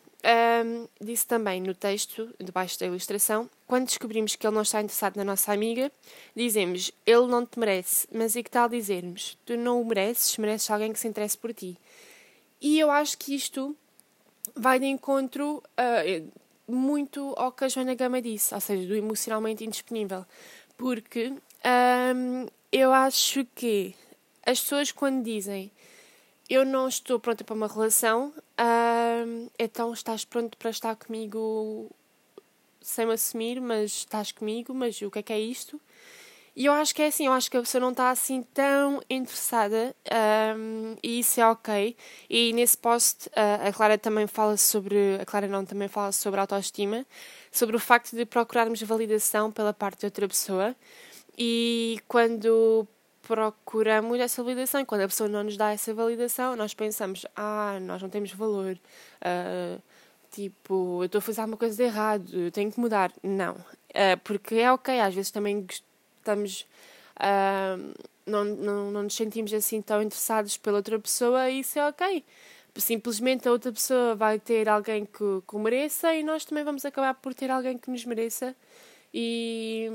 um, 0.64 0.88
disse 1.00 1.26
também 1.26 1.60
no 1.60 1.72
texto, 1.72 2.34
debaixo 2.38 2.78
da 2.80 2.86
ilustração, 2.86 3.48
quando 3.66 3.86
descobrimos 3.86 4.34
que 4.34 4.44
ele 4.44 4.54
não 4.54 4.62
está 4.62 4.80
interessado 4.80 5.16
na 5.16 5.24
nossa 5.24 5.52
amiga, 5.52 5.90
dizemos, 6.34 6.90
ele 7.06 7.26
não 7.26 7.46
te 7.46 7.58
merece, 7.58 8.08
mas 8.12 8.34
e 8.34 8.42
que 8.42 8.50
tal 8.50 8.68
dizermos, 8.68 9.38
tu 9.46 9.56
não 9.56 9.80
o 9.80 9.84
mereces, 9.84 10.36
mereces 10.36 10.68
alguém 10.70 10.92
que 10.92 10.98
se 10.98 11.08
interesse 11.08 11.38
por 11.38 11.54
ti. 11.54 11.78
E 12.60 12.78
eu 12.78 12.90
acho 12.90 13.16
que 13.16 13.34
isto 13.34 13.74
vai 14.54 14.78
de 14.78 14.86
encontro 14.86 15.62
uh, 15.78 16.30
muito 16.70 17.34
ao 17.36 17.52
que 17.52 17.64
a 17.64 17.68
Joana 17.68 17.94
Gama 17.94 18.20
disse, 18.22 18.54
ou 18.54 18.60
seja, 18.60 18.86
do 18.86 18.94
emocionalmente 18.94 19.64
indisponível. 19.64 20.24
Porque 20.76 21.32
um, 21.64 22.46
eu 22.72 22.92
acho 22.92 23.44
que 23.54 23.94
as 24.44 24.60
pessoas 24.60 24.90
quando 24.92 25.22
dizem 25.22 25.70
eu 26.48 26.64
não 26.64 26.88
estou 26.88 27.20
pronta 27.20 27.44
para 27.44 27.54
uma 27.54 27.68
relação, 27.68 28.34
um, 28.58 29.48
então 29.56 29.92
estás 29.92 30.24
pronto 30.24 30.58
para 30.58 30.70
estar 30.70 30.96
comigo 30.96 31.88
sem 32.80 33.06
me 33.06 33.12
assumir, 33.12 33.60
mas 33.60 33.92
estás 33.92 34.32
comigo, 34.32 34.74
mas 34.74 35.00
o 35.00 35.10
que 35.12 35.20
é 35.20 35.22
que 35.22 35.32
é 35.32 35.38
isto? 35.38 35.80
E 36.54 36.66
eu 36.66 36.72
acho 36.72 36.94
que 36.94 37.02
é 37.02 37.06
assim, 37.06 37.26
eu 37.26 37.32
acho 37.32 37.50
que 37.50 37.56
a 37.56 37.60
pessoa 37.60 37.80
não 37.80 37.90
está 37.90 38.10
assim 38.10 38.42
tão 38.42 39.00
interessada 39.08 39.94
um, 40.56 40.96
e 41.02 41.20
isso 41.20 41.40
é 41.40 41.46
ok. 41.48 41.96
E 42.28 42.52
nesse 42.52 42.76
post 42.76 43.28
uh, 43.28 43.68
a 43.68 43.72
Clara 43.72 43.96
também 43.96 44.26
fala 44.26 44.56
sobre, 44.56 45.18
a 45.20 45.24
Clara 45.24 45.46
não, 45.46 45.64
também 45.64 45.88
fala 45.88 46.12
sobre 46.12 46.40
autoestima, 46.40 47.06
sobre 47.52 47.76
o 47.76 47.78
facto 47.78 48.16
de 48.16 48.26
procurarmos 48.26 48.82
validação 48.82 49.50
pela 49.50 49.72
parte 49.72 50.00
de 50.00 50.06
outra 50.06 50.26
pessoa 50.28 50.74
e 51.38 52.00
quando 52.08 52.86
procuramos 53.22 54.18
essa 54.18 54.42
validação. 54.42 54.80
E 54.80 54.84
quando 54.84 55.02
a 55.02 55.08
pessoa 55.08 55.28
não 55.28 55.44
nos 55.44 55.56
dá 55.56 55.72
essa 55.72 55.94
validação, 55.94 56.56
nós 56.56 56.74
pensamos: 56.74 57.24
ah, 57.36 57.78
nós 57.80 58.02
não 58.02 58.08
temos 58.08 58.32
valor. 58.32 58.78
Uh, 59.22 59.80
tipo, 60.30 61.02
eu 61.02 61.06
estou 61.06 61.18
a 61.20 61.22
fazer 61.22 61.40
alguma 61.40 61.56
coisa 61.56 61.76
de 61.76 61.82
errado, 61.82 62.28
eu 62.32 62.50
tenho 62.50 62.70
que 62.72 62.80
mudar. 62.80 63.12
Não. 63.22 63.54
Uh, 63.54 64.18
porque 64.24 64.56
é 64.56 64.72
ok, 64.72 65.00
às 65.00 65.14
vezes 65.14 65.30
também 65.30 65.66
estamos. 66.20 66.66
Uh, 67.16 67.94
não, 68.26 68.44
não, 68.44 68.90
não 68.90 69.02
nos 69.02 69.14
sentimos 69.14 69.52
assim 69.52 69.82
tão 69.82 70.02
interessados 70.02 70.56
pela 70.56 70.76
outra 70.76 70.98
pessoa 70.98 71.50
e 71.50 71.60
isso 71.60 71.78
é 71.78 71.88
ok. 71.88 72.24
Simplesmente 72.76 73.48
a 73.48 73.52
outra 73.52 73.72
pessoa 73.72 74.14
vai 74.14 74.38
ter 74.38 74.68
alguém 74.68 75.04
que, 75.04 75.42
que 75.46 75.56
mereça 75.56 76.14
e 76.14 76.22
nós 76.22 76.44
também 76.44 76.64
vamos 76.64 76.84
acabar 76.84 77.14
por 77.14 77.34
ter 77.34 77.50
alguém 77.50 77.76
que 77.76 77.90
nos 77.90 78.04
mereça. 78.04 78.54
E 79.12 79.90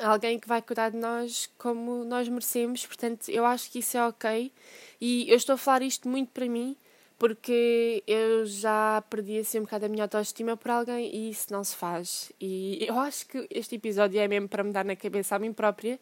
alguém 0.00 0.38
que 0.38 0.48
vai 0.48 0.60
cuidar 0.60 0.90
de 0.90 0.96
nós 0.96 1.48
como 1.56 2.04
nós 2.04 2.28
merecemos, 2.28 2.84
portanto, 2.86 3.28
eu 3.28 3.44
acho 3.44 3.70
que 3.70 3.78
isso 3.78 3.96
é 3.96 4.06
ok. 4.06 4.52
E 5.00 5.30
eu 5.30 5.36
estou 5.36 5.54
a 5.54 5.58
falar 5.58 5.82
isto 5.82 6.08
muito 6.08 6.30
para 6.30 6.46
mim, 6.46 6.76
porque 7.18 8.02
eu 8.06 8.46
já 8.46 9.02
perdi 9.10 9.38
assim 9.38 9.58
um 9.58 9.62
bocado 9.62 9.86
a 9.86 9.88
minha 9.88 10.04
autoestima 10.04 10.56
por 10.56 10.70
alguém 10.70 11.14
e 11.14 11.30
isso 11.30 11.52
não 11.52 11.64
se 11.64 11.74
faz. 11.74 12.32
E 12.40 12.78
eu 12.88 12.98
acho 12.98 13.26
que 13.26 13.46
este 13.50 13.74
episódio 13.74 14.20
é 14.20 14.28
mesmo 14.28 14.48
para 14.48 14.62
me 14.62 14.72
dar 14.72 14.84
na 14.84 14.94
cabeça 14.94 15.34
a 15.34 15.38
mim 15.38 15.52
própria 15.52 15.98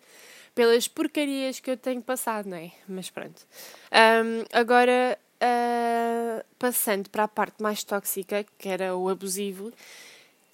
pelas 0.54 0.88
porcarias 0.88 1.60
que 1.60 1.70
eu 1.70 1.76
tenho 1.76 2.02
passado, 2.02 2.48
não 2.48 2.56
é? 2.56 2.72
Mas 2.88 3.10
pronto. 3.10 3.46
Um, 3.92 4.44
agora, 4.58 5.18
uh, 5.36 6.44
passando 6.58 7.10
para 7.10 7.24
a 7.24 7.28
parte 7.28 7.62
mais 7.62 7.84
tóxica, 7.84 8.44
que 8.58 8.68
era 8.68 8.96
o 8.96 9.08
abusivo. 9.08 9.72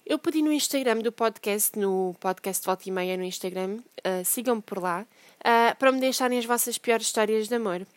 Eu 0.05 0.19
pedi 0.19 0.41
no 0.41 0.51
Instagram 0.51 0.99
do 0.99 1.11
podcast, 1.13 1.79
no 1.79 2.13
podcast 2.19 2.65
Volta 2.65 2.89
e 2.89 2.91
Meia 2.91 3.15
no 3.15 3.23
Instagram, 3.23 3.77
uh, 3.77 4.25
sigam-me 4.25 4.61
por 4.61 4.81
lá, 4.81 5.05
uh, 5.39 5.75
para 5.77 5.91
me 5.93 6.01
deixarem 6.01 6.37
as 6.37 6.45
vossas 6.45 6.77
piores 6.77 7.05
histórias 7.05 7.47
de 7.47 7.55
amor. 7.55 7.87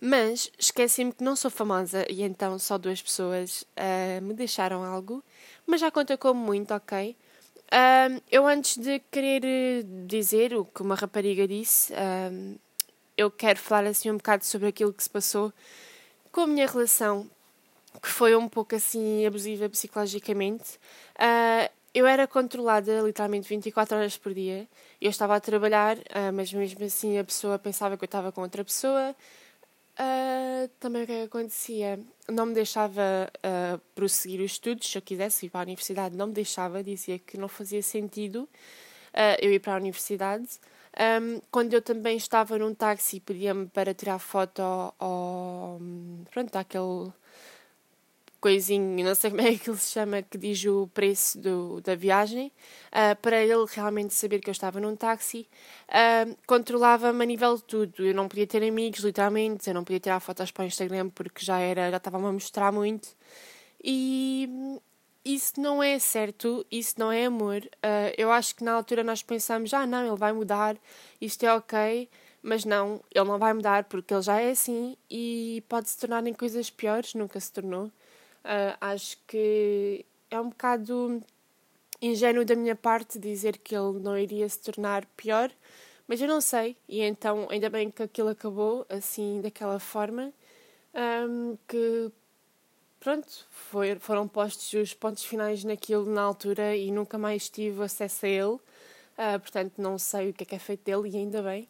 Mas 0.00 0.50
esqueci-me 0.58 1.12
que 1.12 1.22
não 1.22 1.36
sou 1.36 1.50
famosa 1.50 2.06
e 2.08 2.22
então 2.22 2.58
só 2.58 2.78
duas 2.78 3.02
pessoas 3.02 3.62
uh, 3.76 4.22
me 4.22 4.32
deixaram 4.32 4.82
algo, 4.82 5.22
mas 5.66 5.80
já 5.80 5.90
conta 5.90 6.16
como 6.16 6.40
muito, 6.40 6.72
ok? 6.74 7.16
eu 8.28 8.48
antes 8.48 8.76
de 8.78 8.98
querer 9.12 9.84
dizer 10.08 10.54
o 10.54 10.64
que 10.64 10.82
uma 10.82 10.96
rapariga 10.96 11.46
disse, 11.46 11.92
eu 13.16 13.30
quero 13.30 13.60
falar 13.60 13.86
assim 13.86 14.10
um 14.10 14.16
bocado 14.16 14.44
sobre 14.44 14.66
aquilo 14.66 14.92
que 14.92 15.04
se 15.04 15.08
passou 15.08 15.52
com 16.32 16.40
a 16.40 16.46
minha 16.48 16.66
relação 16.66 17.30
que 18.00 18.08
foi 18.08 18.36
um 18.36 18.48
pouco 18.48 18.74
assim 18.74 19.26
abusiva 19.26 19.68
psicologicamente. 19.68 20.78
Uh, 21.16 21.70
eu 21.92 22.06
era 22.06 22.26
controlada 22.26 23.00
literalmente 23.00 23.48
24 23.48 23.96
horas 23.96 24.16
por 24.16 24.32
dia. 24.32 24.68
Eu 25.00 25.10
estava 25.10 25.34
a 25.34 25.40
trabalhar, 25.40 25.96
uh, 25.98 26.32
mas 26.32 26.52
mesmo 26.52 26.84
assim 26.84 27.18
a 27.18 27.24
pessoa 27.24 27.58
pensava 27.58 27.96
que 27.96 28.04
eu 28.04 28.06
estava 28.06 28.30
com 28.30 28.42
outra 28.42 28.64
pessoa. 28.64 29.14
Uh, 29.98 30.68
também 30.78 31.02
o 31.02 31.06
que, 31.06 31.12
é 31.12 31.16
que 31.18 31.24
acontecia? 31.24 32.00
Não 32.28 32.46
me 32.46 32.54
deixava 32.54 33.30
prosseguir 33.94 34.40
os 34.40 34.52
estudos. 34.52 34.90
Se 34.90 34.96
eu 34.96 35.02
quisesse 35.02 35.46
ir 35.46 35.50
para 35.50 35.60
a 35.60 35.64
universidade, 35.64 36.16
não 36.16 36.28
me 36.28 36.32
deixava. 36.32 36.82
Dizia 36.82 37.18
que 37.18 37.36
não 37.36 37.48
fazia 37.48 37.82
sentido 37.82 38.48
eu 39.40 39.52
ir 39.52 39.58
para 39.58 39.74
a 39.74 39.76
universidade. 39.76 40.60
Um, 40.98 41.40
quando 41.50 41.72
eu 41.72 41.80
também 41.80 42.16
estava 42.16 42.58
num 42.58 42.74
táxi, 42.74 43.20
pedia-me 43.20 43.66
para 43.66 43.94
tirar 43.94 44.18
foto 44.18 44.60
ao, 44.60 44.94
ao 44.98 45.80
pronto, 46.30 46.56
àquele 46.56 47.12
coisinho, 48.40 49.04
não 49.04 49.14
sei 49.14 49.30
como 49.30 49.42
é 49.42 49.54
que 49.56 49.70
ele 49.70 49.78
se 49.78 49.92
chama, 49.92 50.22
que 50.22 50.38
diz 50.38 50.64
o 50.64 50.88
preço 50.88 51.38
do, 51.38 51.80
da 51.80 51.94
viagem, 51.94 52.50
uh, 52.88 53.14
para 53.20 53.42
ele 53.42 53.64
realmente 53.68 54.14
saber 54.14 54.40
que 54.40 54.48
eu 54.48 54.52
estava 54.52 54.80
num 54.80 54.96
táxi. 54.96 55.46
Uh, 55.88 56.36
Controlava-me 56.46 57.22
a 57.22 57.26
nível 57.26 57.56
de 57.56 57.64
tudo. 57.64 58.04
Eu 58.04 58.14
não 58.14 58.28
podia 58.28 58.46
ter 58.46 58.62
amigos, 58.66 59.00
literalmente, 59.00 59.68
eu 59.68 59.74
não 59.74 59.84
podia 59.84 60.00
tirar 60.00 60.20
fotos 60.20 60.50
para 60.50 60.64
o 60.64 60.66
Instagram 60.66 61.10
porque 61.10 61.44
já 61.44 61.58
era, 61.58 61.90
já 61.90 61.98
estava-me 61.98 62.26
a 62.26 62.32
mostrar 62.32 62.72
muito. 62.72 63.08
E 63.82 64.48
isso 65.24 65.60
não 65.60 65.82
é 65.82 65.98
certo, 65.98 66.66
isso 66.70 66.94
não 66.98 67.12
é 67.12 67.26
amor. 67.26 67.58
Uh, 67.58 68.12
eu 68.16 68.30
acho 68.30 68.54
que 68.56 68.64
na 68.64 68.72
altura 68.72 69.04
nós 69.04 69.22
pensamos, 69.22 69.72
ah 69.74 69.86
não, 69.86 70.06
ele 70.06 70.16
vai 70.16 70.32
mudar, 70.32 70.76
isto 71.20 71.44
é 71.44 71.54
ok, 71.54 72.08
mas 72.42 72.64
não, 72.64 73.02
ele 73.14 73.24
não 73.26 73.38
vai 73.38 73.52
mudar 73.52 73.84
porque 73.84 74.14
ele 74.14 74.22
já 74.22 74.40
é 74.40 74.50
assim 74.50 74.96
e 75.10 75.62
pode 75.68 75.88
se 75.90 75.98
tornar 75.98 76.26
em 76.26 76.32
coisas 76.32 76.70
piores, 76.70 77.14
nunca 77.14 77.38
se 77.38 77.52
tornou. 77.52 77.90
Uh, 78.44 78.76
acho 78.80 79.18
que 79.26 80.04
é 80.30 80.40
um 80.40 80.48
bocado 80.48 81.22
ingênuo 82.00 82.44
da 82.44 82.56
minha 82.56 82.74
parte 82.74 83.18
dizer 83.18 83.58
que 83.58 83.74
ele 83.74 83.98
não 84.00 84.16
iria 84.16 84.48
se 84.48 84.60
tornar 84.60 85.04
pior, 85.16 85.50
mas 86.08 86.20
eu 86.20 86.26
não 86.26 86.40
sei, 86.40 86.76
e 86.88 87.02
então 87.02 87.46
ainda 87.50 87.68
bem 87.68 87.90
que 87.90 88.02
aquilo 88.02 88.30
acabou 88.30 88.86
assim, 88.88 89.40
daquela 89.40 89.78
forma, 89.78 90.32
um, 91.28 91.56
que 91.68 92.10
pronto, 92.98 93.46
foi, 93.50 93.96
foram 93.98 94.26
postos 94.26 94.72
os 94.72 94.94
pontos 94.94 95.24
finais 95.24 95.62
naquilo 95.62 96.06
na 96.06 96.22
altura 96.22 96.74
e 96.74 96.90
nunca 96.90 97.18
mais 97.18 97.48
tive 97.48 97.82
acesso 97.82 98.26
a 98.26 98.28
ele, 98.28 98.54
uh, 98.54 99.40
portanto 99.40 99.74
não 99.78 99.98
sei 99.98 100.30
o 100.30 100.32
que 100.32 100.42
é 100.44 100.46
que 100.46 100.54
é 100.54 100.58
feito 100.58 100.84
dele 100.84 101.10
e 101.10 101.16
ainda 101.18 101.42
bem. 101.42 101.68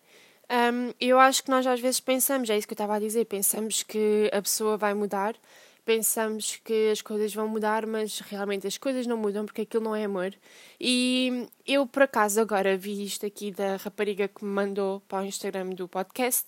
Um, 0.50 0.92
eu 1.00 1.18
acho 1.18 1.44
que 1.44 1.50
nós 1.50 1.66
às 1.66 1.78
vezes 1.78 2.00
pensamos, 2.00 2.50
é 2.50 2.56
isso 2.58 2.66
que 2.66 2.72
eu 2.72 2.74
estava 2.74 2.96
a 2.96 2.98
dizer, 2.98 3.24
pensamos 3.26 3.82
que 3.82 4.28
a 4.32 4.42
pessoa 4.42 4.76
vai 4.76 4.94
mudar, 4.94 5.36
pensamos 5.84 6.56
que 6.64 6.90
as 6.90 7.02
coisas 7.02 7.34
vão 7.34 7.48
mudar, 7.48 7.86
mas 7.86 8.20
realmente 8.20 8.66
as 8.66 8.78
coisas 8.78 9.06
não 9.06 9.16
mudam 9.16 9.44
porque 9.44 9.62
aquilo 9.62 9.84
não 9.84 9.96
é 9.96 10.04
amor. 10.04 10.34
E 10.80 11.46
eu, 11.66 11.86
por 11.86 12.02
acaso, 12.02 12.40
agora 12.40 12.76
vi 12.76 13.04
isto 13.04 13.26
aqui 13.26 13.50
da 13.50 13.76
rapariga 13.76 14.28
que 14.28 14.44
me 14.44 14.50
mandou 14.50 15.00
para 15.00 15.22
o 15.22 15.26
Instagram 15.26 15.70
do 15.70 15.88
podcast 15.88 16.46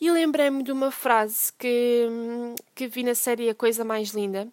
e 0.00 0.10
lembrei-me 0.10 0.62
de 0.62 0.72
uma 0.72 0.90
frase 0.90 1.52
que, 1.52 2.08
que 2.74 2.88
vi 2.88 3.02
na 3.02 3.14
série 3.14 3.48
A 3.48 3.54
Coisa 3.54 3.84
Mais 3.84 4.10
Linda. 4.10 4.48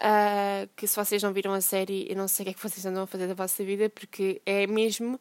Uh, 0.00 0.66
que 0.76 0.86
se 0.86 0.96
vocês 0.96 1.22
não 1.22 1.30
viram 1.30 1.52
a 1.52 1.60
série, 1.60 2.06
eu 2.08 2.16
não 2.16 2.26
sei 2.26 2.42
o 2.42 2.44
que 2.46 2.50
é 2.50 2.54
que 2.54 2.62
vocês 2.62 2.84
andam 2.86 3.02
a 3.02 3.06
fazer 3.06 3.26
da 3.26 3.34
vossa 3.34 3.62
vida, 3.62 3.90
porque 3.90 4.40
é 4.46 4.66
mesmo 4.66 5.20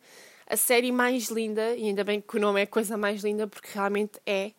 a 0.49 0.57
série 0.57 0.91
mais 0.91 1.29
linda, 1.29 1.75
e 1.75 1.85
ainda 1.85 2.03
bem 2.03 2.19
que 2.19 2.37
o 2.37 2.39
nome 2.39 2.61
é 2.61 2.65
Coisa 2.65 2.97
Mais 2.97 3.23
Linda, 3.23 3.45
porque 3.47 3.69
realmente 3.73 4.19
é. 4.25 4.51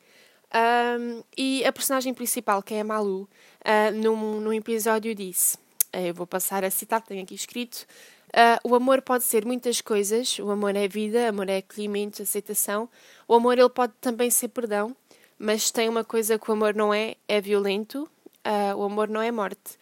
Um, 0.52 1.22
e 1.36 1.64
a 1.64 1.72
personagem 1.72 2.12
principal, 2.12 2.62
que 2.62 2.74
é 2.74 2.80
a 2.80 2.84
Malu, 2.84 3.28
uh, 3.60 3.94
num, 3.94 4.40
num 4.40 4.52
episódio 4.52 5.14
disse: 5.14 5.56
uh, 5.94 6.06
Eu 6.08 6.14
vou 6.14 6.26
passar 6.26 6.64
a 6.64 6.70
citar, 6.70 7.00
tenho 7.02 7.22
aqui 7.22 7.34
escrito. 7.34 7.86
Uh, 8.28 8.68
o 8.68 8.74
amor 8.74 9.02
pode 9.02 9.24
ser 9.24 9.44
muitas 9.44 9.80
coisas. 9.80 10.38
O 10.38 10.50
amor 10.50 10.74
é 10.76 10.88
vida, 10.88 11.28
amor 11.28 11.48
é 11.48 11.58
acolhimento, 11.58 12.22
aceitação. 12.22 12.88
O 13.26 13.34
amor 13.34 13.58
ele 13.58 13.68
pode 13.68 13.92
também 14.00 14.30
ser 14.30 14.48
perdão, 14.48 14.94
mas 15.38 15.70
tem 15.70 15.88
uma 15.88 16.04
coisa 16.04 16.38
que 16.38 16.50
o 16.50 16.54
amor 16.54 16.74
não 16.74 16.92
é: 16.92 17.16
é 17.28 17.40
violento. 17.40 18.08
Uh, 18.46 18.76
o 18.76 18.84
amor 18.84 19.08
não 19.08 19.20
é 19.20 19.30
morte. 19.30 19.78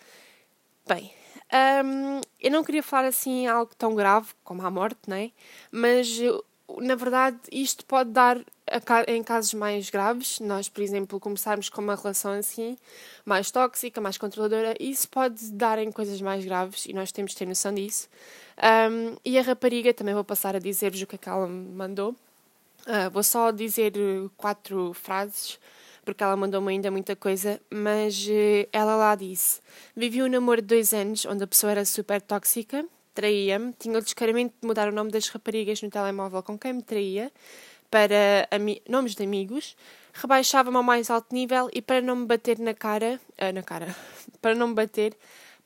Bem, 0.86 1.12
um, 1.84 2.20
eu 2.40 2.50
não 2.50 2.62
queria 2.62 2.82
falar 2.82 3.08
assim 3.08 3.46
algo 3.46 3.74
tão 3.74 3.94
grave 3.94 4.28
como 4.44 4.62
a 4.66 4.70
morte, 4.70 5.00
não 5.06 5.16
é? 5.16 5.30
Mas 5.70 6.20
na 6.80 6.94
verdade 6.94 7.38
isto 7.50 7.84
pode 7.84 8.10
dar 8.10 8.38
em 9.06 9.22
casos 9.22 9.54
mais 9.54 9.88
graves, 9.88 10.40
nós, 10.40 10.68
por 10.68 10.82
exemplo, 10.82 11.18
começarmos 11.18 11.68
com 11.68 11.80
uma 11.80 11.96
relação 11.96 12.32
assim, 12.32 12.76
mais 13.24 13.50
tóxica, 13.50 14.00
mais 14.00 14.18
controladora, 14.18 14.74
isso 14.78 15.08
pode 15.08 15.50
dar 15.52 15.78
em 15.78 15.90
coisas 15.90 16.20
mais 16.20 16.44
graves 16.44 16.84
e 16.86 16.92
nós 16.92 17.10
temos 17.10 17.32
de 17.32 17.38
ter 17.38 17.46
noção 17.46 17.72
disso. 17.72 18.08
Um, 18.58 19.16
e 19.24 19.38
a 19.38 19.42
rapariga, 19.42 19.94
também 19.94 20.14
vou 20.14 20.24
passar 20.24 20.54
a 20.54 20.58
dizer-vos 20.58 21.00
o 21.00 21.06
que 21.06 21.14
é 21.14 21.18
que 21.18 21.28
ela 21.28 21.46
me 21.46 21.72
mandou. 21.72 22.10
Uh, 22.86 23.10
vou 23.10 23.22
só 23.22 23.50
dizer 23.50 23.92
quatro 24.36 24.92
frases 24.92 25.58
porque 26.04 26.24
ela 26.24 26.36
mandou-me 26.36 26.72
ainda 26.72 26.90
muita 26.90 27.14
coisa, 27.14 27.60
mas 27.70 28.26
uh, 28.26 28.68
ela 28.72 28.96
lá 28.96 29.14
disse: 29.14 29.60
Vivi 29.94 30.22
um 30.22 30.28
namoro 30.28 30.62
de 30.62 30.68
dois 30.68 30.94
anos 30.94 31.26
onde 31.26 31.44
a 31.44 31.46
pessoa 31.46 31.70
era 31.70 31.84
super 31.84 32.22
tóxica, 32.22 32.84
traía-me, 33.18 33.72
tinha 33.72 33.98
o 33.98 34.00
descaramento 34.00 34.54
de 34.60 34.66
mudar 34.68 34.88
o 34.88 34.92
nome 34.92 35.10
das 35.10 35.26
raparigas 35.28 35.82
no 35.82 35.90
telemóvel 35.90 36.40
com 36.44 36.56
quem 36.56 36.74
me 36.74 36.82
traía 36.82 37.32
para 37.90 38.48
nomes 38.88 39.16
de 39.16 39.24
amigos, 39.24 39.76
rebaixava-me 40.14 40.76
ao 40.76 40.84
mais 40.84 41.10
alto 41.10 41.34
nível 41.34 41.68
e 41.74 41.82
para 41.82 42.00
não 42.00 42.14
me 42.14 42.26
bater 42.26 42.60
na 42.60 42.74
cara, 42.74 43.18
uh, 43.42 43.52
na 43.52 43.62
cara, 43.64 43.96
para 44.40 44.54
não 44.54 44.68
me 44.68 44.74
bater, 44.74 45.16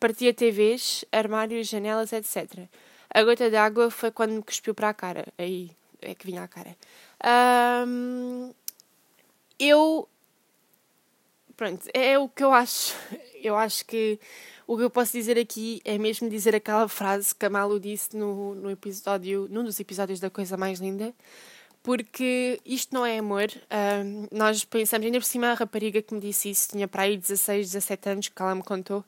partia 0.00 0.32
TVs, 0.32 1.04
armários, 1.12 1.68
janelas, 1.68 2.10
etc. 2.14 2.68
A 3.12 3.22
gota 3.22 3.50
d'água 3.50 3.90
foi 3.90 4.10
quando 4.10 4.32
me 4.32 4.42
cuspiu 4.42 4.74
para 4.74 4.88
a 4.88 4.94
cara. 4.94 5.26
Aí 5.36 5.70
é 6.00 6.14
que 6.14 6.24
vinha 6.24 6.42
a 6.42 6.48
cara. 6.48 6.74
Um, 7.86 8.50
eu. 9.58 10.08
Pronto, 11.56 11.86
é 11.92 12.18
o 12.18 12.28
que 12.28 12.42
eu 12.42 12.52
acho. 12.52 12.94
Eu 13.42 13.56
acho 13.56 13.84
que 13.84 14.20
o 14.68 14.76
que 14.76 14.84
eu 14.84 14.88
posso 14.88 15.12
dizer 15.12 15.36
aqui 15.36 15.80
é 15.84 15.98
mesmo 15.98 16.28
dizer 16.28 16.54
aquela 16.54 16.86
frase 16.86 17.34
que 17.34 17.44
a 17.44 17.50
Malu 17.50 17.80
disse 17.80 18.16
no, 18.16 18.54
no 18.54 18.70
episódio, 18.70 19.48
num 19.50 19.64
dos 19.64 19.80
episódios 19.80 20.20
da 20.20 20.30
Coisa 20.30 20.56
Mais 20.56 20.78
Linda, 20.78 21.12
porque 21.82 22.60
isto 22.64 22.94
não 22.94 23.04
é 23.04 23.18
amor. 23.18 23.48
Um, 24.04 24.28
nós 24.30 24.64
pensamos, 24.64 25.04
ainda 25.04 25.18
por 25.18 25.24
cima, 25.24 25.48
a 25.48 25.54
rapariga 25.54 26.00
que 26.00 26.14
me 26.14 26.20
disse 26.20 26.50
isso 26.50 26.68
tinha 26.70 26.86
para 26.86 27.02
aí 27.02 27.16
16, 27.16 27.72
17 27.72 28.08
anos, 28.10 28.28
que 28.28 28.40
ela 28.40 28.54
me 28.54 28.62
contou, 28.62 29.04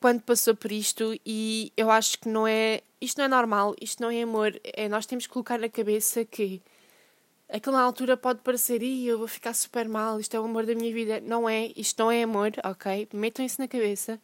quando 0.00 0.20
passou 0.20 0.54
por 0.54 0.70
isto, 0.70 1.18
e 1.24 1.72
eu 1.76 1.90
acho 1.90 2.18
que 2.18 2.28
não 2.28 2.46
é. 2.46 2.82
Isto 3.00 3.18
não 3.18 3.24
é 3.24 3.28
normal, 3.28 3.74
isto 3.80 4.02
não 4.02 4.10
é 4.10 4.22
amor. 4.22 4.60
É, 4.62 4.88
nós 4.88 5.06
temos 5.06 5.26
que 5.26 5.32
colocar 5.32 5.58
na 5.58 5.68
cabeça 5.68 6.24
que 6.24 6.60
aquilo 7.52 7.76
na 7.76 7.82
altura 7.82 8.16
pode 8.16 8.40
parecer, 8.40 8.82
Ih, 8.82 9.06
eu 9.06 9.18
vou 9.18 9.28
ficar 9.28 9.52
super 9.54 9.88
mal, 9.88 10.18
isto 10.18 10.34
é 10.34 10.40
o 10.40 10.44
amor 10.44 10.64
da 10.64 10.74
minha 10.74 10.92
vida. 10.92 11.20
Não 11.20 11.48
é, 11.48 11.70
isto 11.76 12.02
não 12.02 12.10
é 12.10 12.22
amor, 12.22 12.52
ok? 12.64 13.08
Metam 13.12 13.44
isso 13.44 13.60
na 13.60 13.68
cabeça. 13.68 14.18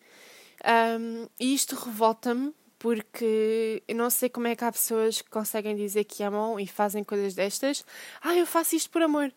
Um, 0.99 1.29
e 1.39 1.55
isto 1.55 1.77
revolta-me 1.77 2.53
porque 2.79 3.83
eu 3.87 3.95
não 3.95 4.09
sei 4.09 4.29
como 4.29 4.47
é 4.47 4.57
que 4.57 4.65
há 4.65 4.73
pessoas 4.73 5.21
que 5.21 5.29
conseguem 5.31 5.77
dizer 5.77 6.05
que 6.05 6.23
amam 6.23 6.59
e 6.59 6.67
fazem 6.67 7.05
coisas 7.05 7.35
destas. 7.35 7.85
Ah, 8.23 8.35
eu 8.35 8.47
faço 8.47 8.75
isto 8.75 8.91
por 8.91 9.03
amor. 9.03 9.33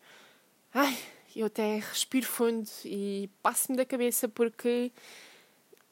Ai, 0.72 0.96
eu 1.36 1.46
até 1.46 1.76
respiro 1.76 2.26
fundo 2.26 2.68
e 2.84 3.28
passo-me 3.42 3.76
da 3.76 3.84
cabeça 3.84 4.28
porque 4.28 4.90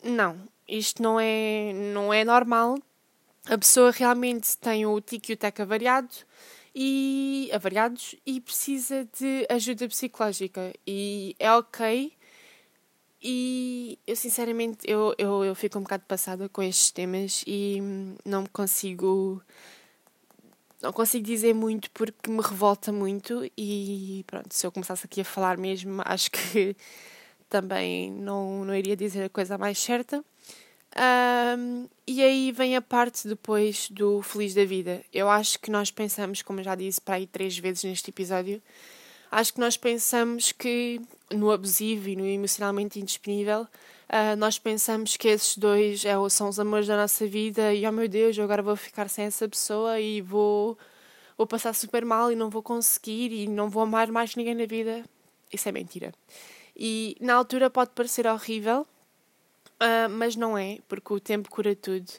não, 0.02 0.38
isto 0.66 1.02
não 1.02 1.20
é, 1.20 1.72
não 1.92 2.12
é 2.12 2.24
normal. 2.24 2.78
A 3.46 3.58
pessoa 3.58 3.90
realmente 3.90 4.56
tem 4.58 4.86
o 4.86 5.00
tique 5.00 5.32
e 5.32 5.34
o 5.34 5.36
teca 5.36 5.64
avariado 5.64 6.14
e 6.74 7.50
avariados 7.52 8.14
e 8.26 8.40
precisa 8.40 9.08
de 9.18 9.46
ajuda 9.50 9.88
psicológica. 9.88 10.72
E 10.86 11.34
é 11.38 11.52
ok. 11.52 12.12
E 13.22 13.98
eu 14.06 14.16
sinceramente 14.16 14.78
eu, 14.84 15.14
eu, 15.18 15.44
eu 15.44 15.54
fico 15.54 15.78
um 15.78 15.82
bocado 15.82 16.04
passada 16.06 16.48
com 16.48 16.62
estes 16.62 16.90
temas 16.90 17.44
e 17.46 17.78
não 18.24 18.46
consigo 18.46 19.42
não 20.80 20.92
consigo 20.92 21.24
dizer 21.24 21.54
muito 21.54 21.90
porque 21.90 22.30
me 22.30 22.40
revolta 22.40 22.92
muito. 22.92 23.50
E 23.56 24.24
pronto, 24.26 24.52
se 24.54 24.66
eu 24.66 24.72
começasse 24.72 25.04
aqui 25.06 25.20
a 25.20 25.24
falar 25.24 25.58
mesmo, 25.58 26.02
acho 26.06 26.30
que 26.30 26.76
também 27.48 28.10
não, 28.12 28.64
não 28.64 28.74
iria 28.74 28.96
dizer 28.96 29.24
a 29.24 29.28
coisa 29.28 29.58
mais 29.58 29.78
certa. 29.78 30.24
Um, 30.96 31.88
e 32.06 32.22
aí 32.22 32.50
vem 32.50 32.74
a 32.74 32.82
parte 32.82 33.28
depois 33.28 33.88
do 33.90 34.22
feliz 34.22 34.54
da 34.54 34.64
vida. 34.64 35.02
Eu 35.12 35.28
acho 35.28 35.58
que 35.60 35.70
nós 35.70 35.90
pensamos, 35.90 36.42
como 36.42 36.62
já 36.62 36.74
disse 36.74 37.00
para 37.00 37.16
aí 37.16 37.26
três 37.26 37.56
vezes 37.58 37.84
neste 37.84 38.10
episódio, 38.10 38.60
acho 39.30 39.54
que 39.54 39.60
nós 39.60 39.76
pensamos 39.76 40.50
que 40.52 41.00
no 41.30 41.50
abusivo 41.50 42.08
e 42.08 42.16
no 42.16 42.26
emocionalmente 42.26 42.98
indisponível, 42.98 43.62
uh, 43.62 44.36
nós 44.36 44.58
pensamos 44.58 45.16
que 45.16 45.28
esses 45.28 45.56
dois 45.56 46.04
é, 46.04 46.14
são 46.28 46.48
os 46.48 46.58
amores 46.58 46.88
da 46.88 46.96
nossa 46.96 47.26
vida 47.26 47.72
e 47.72 47.86
oh 47.86 47.92
meu 47.92 48.08
Deus, 48.08 48.36
eu 48.36 48.42
agora 48.42 48.62
vou 48.62 48.74
ficar 48.74 49.08
sem 49.08 49.26
essa 49.26 49.48
pessoa 49.48 50.00
e 50.00 50.20
vou, 50.20 50.76
vou 51.38 51.46
passar 51.46 51.72
super 51.72 52.04
mal 52.04 52.32
e 52.32 52.36
não 52.36 52.50
vou 52.50 52.62
conseguir 52.62 53.32
e 53.32 53.46
não 53.46 53.70
vou 53.70 53.84
amar 53.84 54.10
mais 54.10 54.34
ninguém 54.34 54.56
na 54.56 54.66
vida. 54.66 55.04
Isso 55.52 55.68
é 55.68 55.72
mentira. 55.72 56.12
E 56.76 57.16
na 57.20 57.34
altura 57.34 57.70
pode 57.70 57.90
parecer 57.90 58.26
horrível, 58.26 58.86
uh, 59.80 60.08
mas 60.10 60.36
não 60.36 60.56
é, 60.56 60.78
porque 60.88 61.12
o 61.12 61.20
tempo 61.20 61.50
cura 61.50 61.74
tudo. 61.74 62.10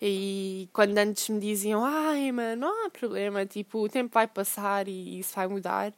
E 0.00 0.68
quando 0.72 0.98
antes 0.98 1.28
me 1.28 1.40
diziam, 1.40 1.82
ai, 1.84 2.30
mano, 2.32 2.62
não 2.62 2.86
há 2.86 2.90
problema, 2.90 3.46
tipo, 3.46 3.78
o 3.78 3.88
tempo 3.88 4.12
vai 4.12 4.26
passar 4.26 4.88
e 4.88 5.18
isso 5.20 5.34
vai 5.34 5.46
mudar 5.46 5.92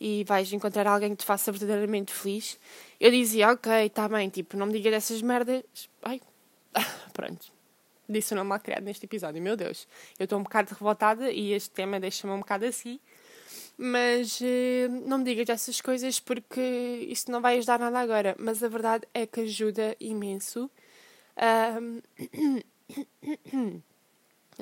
e 0.00 0.24
vais 0.24 0.52
encontrar 0.52 0.86
alguém 0.86 1.10
que 1.10 1.16
te 1.18 1.24
faça 1.24 1.52
verdadeiramente 1.52 2.12
feliz. 2.12 2.58
Eu 2.98 3.10
dizia, 3.10 3.52
ok, 3.52 3.86
está 3.86 4.08
bem, 4.08 4.28
tipo, 4.28 4.56
não 4.56 4.66
me 4.66 4.72
diga 4.72 4.90
dessas 4.90 5.20
merdas. 5.22 5.62
Ai, 6.02 6.20
pronto. 7.12 7.52
Disse 8.08 8.32
o 8.32 8.36
nome 8.36 8.48
mal 8.48 8.60
criado 8.60 8.84
neste 8.84 9.06
episódio, 9.06 9.40
meu 9.40 9.56
Deus. 9.56 9.86
Eu 10.18 10.24
estou 10.24 10.38
um 10.38 10.42
bocado 10.42 10.70
revoltada 10.70 11.30
e 11.30 11.52
este 11.52 11.70
tema 11.70 12.00
deixa-me 12.00 12.32
um 12.32 12.40
bocado 12.40 12.64
assim. 12.64 12.98
Mas 13.84 14.40
uh, 14.40 14.88
não 15.08 15.18
me 15.18 15.24
digas 15.24 15.48
essas 15.48 15.80
coisas 15.80 16.20
porque 16.20 16.60
isso 17.08 17.28
não 17.32 17.40
vai 17.40 17.58
ajudar 17.58 17.80
nada 17.80 17.98
agora. 17.98 18.36
Mas 18.38 18.62
a 18.62 18.68
verdade 18.68 19.08
é 19.12 19.26
que 19.26 19.40
ajuda 19.40 19.96
imenso. 19.98 20.70
Um... 21.80 22.00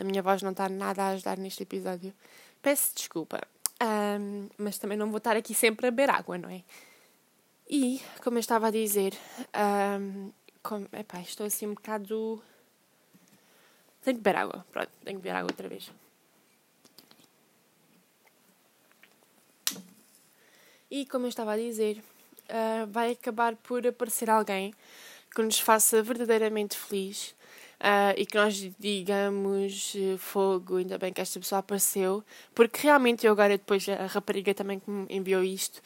a 0.00 0.04
minha 0.04 0.22
voz 0.22 0.40
não 0.40 0.52
está 0.52 0.70
nada 0.70 1.02
a 1.02 1.08
ajudar 1.10 1.36
neste 1.36 1.64
episódio. 1.64 2.14
Peço 2.62 2.94
desculpa. 2.94 3.46
Um, 3.82 4.48
mas 4.56 4.78
também 4.78 4.96
não 4.96 5.10
vou 5.10 5.18
estar 5.18 5.36
aqui 5.36 5.52
sempre 5.52 5.88
a 5.88 5.90
beber 5.90 6.08
água, 6.08 6.38
não 6.38 6.48
é? 6.48 6.62
E, 7.68 8.00
como 8.24 8.38
eu 8.38 8.40
estava 8.40 8.68
a 8.68 8.70
dizer, 8.70 9.12
um, 10.00 10.32
com, 10.62 10.86
epá, 10.94 11.20
estou 11.20 11.44
assim 11.44 11.66
um 11.66 11.74
bocado. 11.74 12.42
Tenho 14.02 14.16
que 14.16 14.22
beber 14.22 14.38
água. 14.38 14.64
Pronto, 14.72 14.90
tenho 15.04 15.18
que 15.18 15.22
beber 15.22 15.36
água 15.36 15.50
outra 15.52 15.68
vez. 15.68 15.92
E, 20.90 21.06
como 21.06 21.26
eu 21.26 21.28
estava 21.28 21.52
a 21.52 21.56
dizer, 21.56 22.02
uh, 22.48 22.86
vai 22.88 23.12
acabar 23.12 23.54
por 23.56 23.86
aparecer 23.86 24.28
alguém 24.28 24.74
que 25.34 25.42
nos 25.42 25.60
faça 25.60 26.02
verdadeiramente 26.02 26.76
feliz 26.76 27.34
uh, 27.80 28.14
e 28.16 28.26
que 28.26 28.36
nós 28.36 28.54
digamos 28.78 29.94
eh, 29.96 30.16
fogo, 30.18 30.76
ainda 30.76 30.98
bem 30.98 31.12
que 31.12 31.20
esta 31.20 31.38
pessoa 31.38 31.60
apareceu, 31.60 32.24
porque 32.54 32.80
realmente 32.82 33.26
eu 33.26 33.32
agora, 33.32 33.56
depois 33.56 33.88
a 33.88 34.06
rapariga 34.06 34.52
também 34.52 34.80
que 34.80 34.90
me 34.90 35.06
enviou 35.08 35.42
isto, 35.44 35.80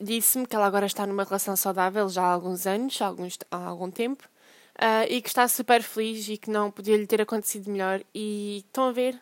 disse-me 0.00 0.46
que 0.46 0.56
ela 0.56 0.66
agora 0.66 0.86
está 0.86 1.06
numa 1.06 1.24
relação 1.24 1.56
saudável 1.56 2.08
já 2.08 2.22
há 2.22 2.32
alguns 2.32 2.66
anos, 2.66 3.00
há, 3.00 3.06
alguns, 3.06 3.38
há 3.50 3.56
algum 3.56 3.90
tempo, 3.90 4.28
uh, 4.76 5.06
e 5.08 5.20
que 5.22 5.28
está 5.28 5.46
super 5.48 5.82
feliz 5.82 6.28
e 6.28 6.36
que 6.36 6.50
não 6.50 6.70
podia 6.70 6.96
lhe 6.96 7.06
ter 7.06 7.20
acontecido 7.20 7.70
melhor. 7.70 8.02
E 8.14 8.64
estão 8.66 8.88
a 8.88 8.92
ver, 8.92 9.20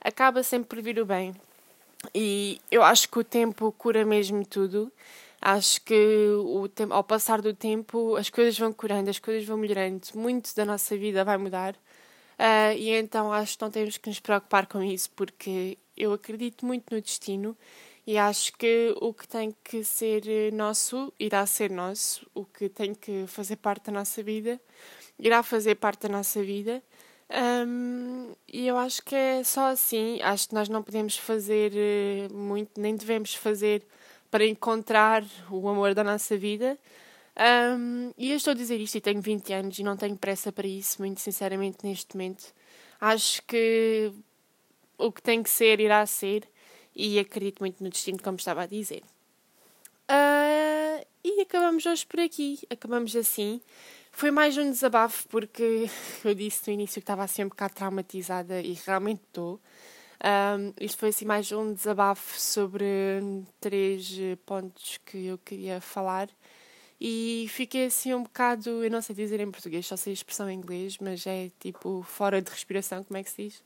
acaba 0.00 0.42
sempre 0.42 0.68
por 0.68 0.82
vir 0.82 0.98
o 1.00 1.06
bem. 1.06 1.34
E 2.14 2.60
eu 2.70 2.82
acho 2.82 3.08
que 3.08 3.18
o 3.18 3.24
tempo 3.24 3.72
cura 3.72 4.04
mesmo 4.04 4.44
tudo. 4.46 4.92
Acho 5.40 5.80
que 5.82 5.94
o 6.44 6.68
tempo, 6.68 6.92
ao 6.92 7.02
passar 7.04 7.40
do 7.40 7.54
tempo 7.54 8.16
as 8.16 8.28
coisas 8.30 8.58
vão 8.58 8.72
curando, 8.72 9.08
as 9.08 9.18
coisas 9.18 9.46
vão 9.46 9.56
melhorando, 9.56 10.06
muito 10.14 10.54
da 10.54 10.64
nossa 10.64 10.96
vida 10.96 11.24
vai 11.24 11.38
mudar. 11.38 11.74
Uh, 12.38 12.72
e 12.76 12.90
então 12.90 13.32
acho 13.32 13.56
que 13.56 13.64
não 13.64 13.70
temos 13.70 13.96
que 13.98 14.08
nos 14.08 14.20
preocupar 14.20 14.66
com 14.66 14.82
isso, 14.82 15.10
porque 15.16 15.78
eu 15.96 16.12
acredito 16.12 16.64
muito 16.66 16.94
no 16.94 17.00
destino 17.00 17.56
e 18.06 18.18
acho 18.18 18.52
que 18.54 18.94
o 19.00 19.12
que 19.14 19.28
tem 19.28 19.54
que 19.64 19.84
ser 19.84 20.52
nosso 20.52 21.12
irá 21.18 21.44
ser 21.46 21.70
nosso, 21.70 22.26
o 22.34 22.44
que 22.44 22.68
tem 22.68 22.94
que 22.94 23.26
fazer 23.26 23.56
parte 23.56 23.86
da 23.86 23.92
nossa 23.92 24.22
vida 24.22 24.60
irá 25.20 25.42
fazer 25.42 25.76
parte 25.76 26.02
da 26.02 26.08
nossa 26.08 26.42
vida. 26.42 26.82
Um, 27.30 28.32
e 28.48 28.66
eu 28.66 28.76
acho 28.76 29.02
que 29.02 29.14
é 29.14 29.44
só 29.44 29.68
assim. 29.68 30.20
Acho 30.22 30.48
que 30.48 30.54
nós 30.54 30.68
não 30.68 30.82
podemos 30.82 31.16
fazer 31.16 31.72
eh, 31.74 32.28
muito, 32.32 32.80
nem 32.80 32.96
devemos 32.96 33.34
fazer 33.34 33.84
para 34.30 34.44
encontrar 34.44 35.24
o 35.50 35.68
amor 35.68 35.94
da 35.94 36.02
nossa 36.02 36.36
vida. 36.36 36.78
Um, 37.78 38.12
e 38.18 38.32
eu 38.32 38.36
estou 38.36 38.50
a 38.50 38.54
dizer 38.54 38.80
isto 38.80 38.96
e 38.96 39.00
tenho 39.00 39.20
20 39.20 39.52
anos 39.52 39.78
e 39.78 39.82
não 39.82 39.96
tenho 39.96 40.16
pressa 40.16 40.52
para 40.52 40.66
isso, 40.66 41.00
muito 41.00 41.20
sinceramente, 41.20 41.78
neste 41.84 42.16
momento. 42.16 42.52
Acho 43.00 43.42
que 43.44 44.12
o 44.98 45.10
que 45.10 45.22
tem 45.22 45.42
que 45.42 45.50
ser 45.50 45.80
irá 45.80 46.04
ser 46.06 46.46
e 46.94 47.18
acredito 47.18 47.60
muito 47.60 47.82
no 47.82 47.88
destino, 47.88 48.20
como 48.22 48.36
estava 48.36 48.62
a 48.62 48.66
dizer. 48.66 49.02
Uh, 50.10 51.06
e 51.24 51.40
acabamos 51.40 51.86
hoje 51.86 52.04
por 52.04 52.20
aqui. 52.20 52.58
Acabamos 52.68 53.14
assim. 53.14 53.60
Foi 54.10 54.30
mais 54.30 54.56
um 54.58 54.70
desabafo 54.70 55.26
porque 55.28 55.86
eu 56.24 56.34
disse 56.34 56.68
no 56.68 56.74
início 56.74 56.94
que 56.94 57.00
estava 57.00 57.24
assim 57.24 57.44
um 57.44 57.48
bocado 57.48 57.74
traumatizada 57.74 58.60
e 58.60 58.74
realmente 58.86 59.22
estou. 59.26 59.60
Um, 60.22 60.74
isto 60.78 60.98
foi 60.98 61.08
assim 61.08 61.24
mais 61.24 61.50
um 61.50 61.72
desabafo 61.72 62.38
sobre 62.38 62.84
três 63.58 64.10
pontos 64.44 64.98
que 65.06 65.26
eu 65.26 65.38
queria 65.38 65.80
falar 65.80 66.28
e 67.00 67.46
fiquei 67.48 67.86
assim 67.86 68.12
um 68.12 68.24
bocado, 68.24 68.84
eu 68.84 68.90
não 68.90 69.00
sei 69.00 69.16
dizer 69.16 69.40
em 69.40 69.50
português, 69.50 69.86
só 69.86 69.96
sei 69.96 70.12
a 70.12 70.14
expressão 70.14 70.50
em 70.50 70.58
inglês, 70.58 70.98
mas 71.00 71.26
é 71.26 71.50
tipo 71.58 72.02
fora 72.02 72.42
de 72.42 72.50
respiração, 72.50 73.02
como 73.02 73.16
é 73.16 73.22
que 73.22 73.30
se 73.30 73.44
diz? 73.44 73.64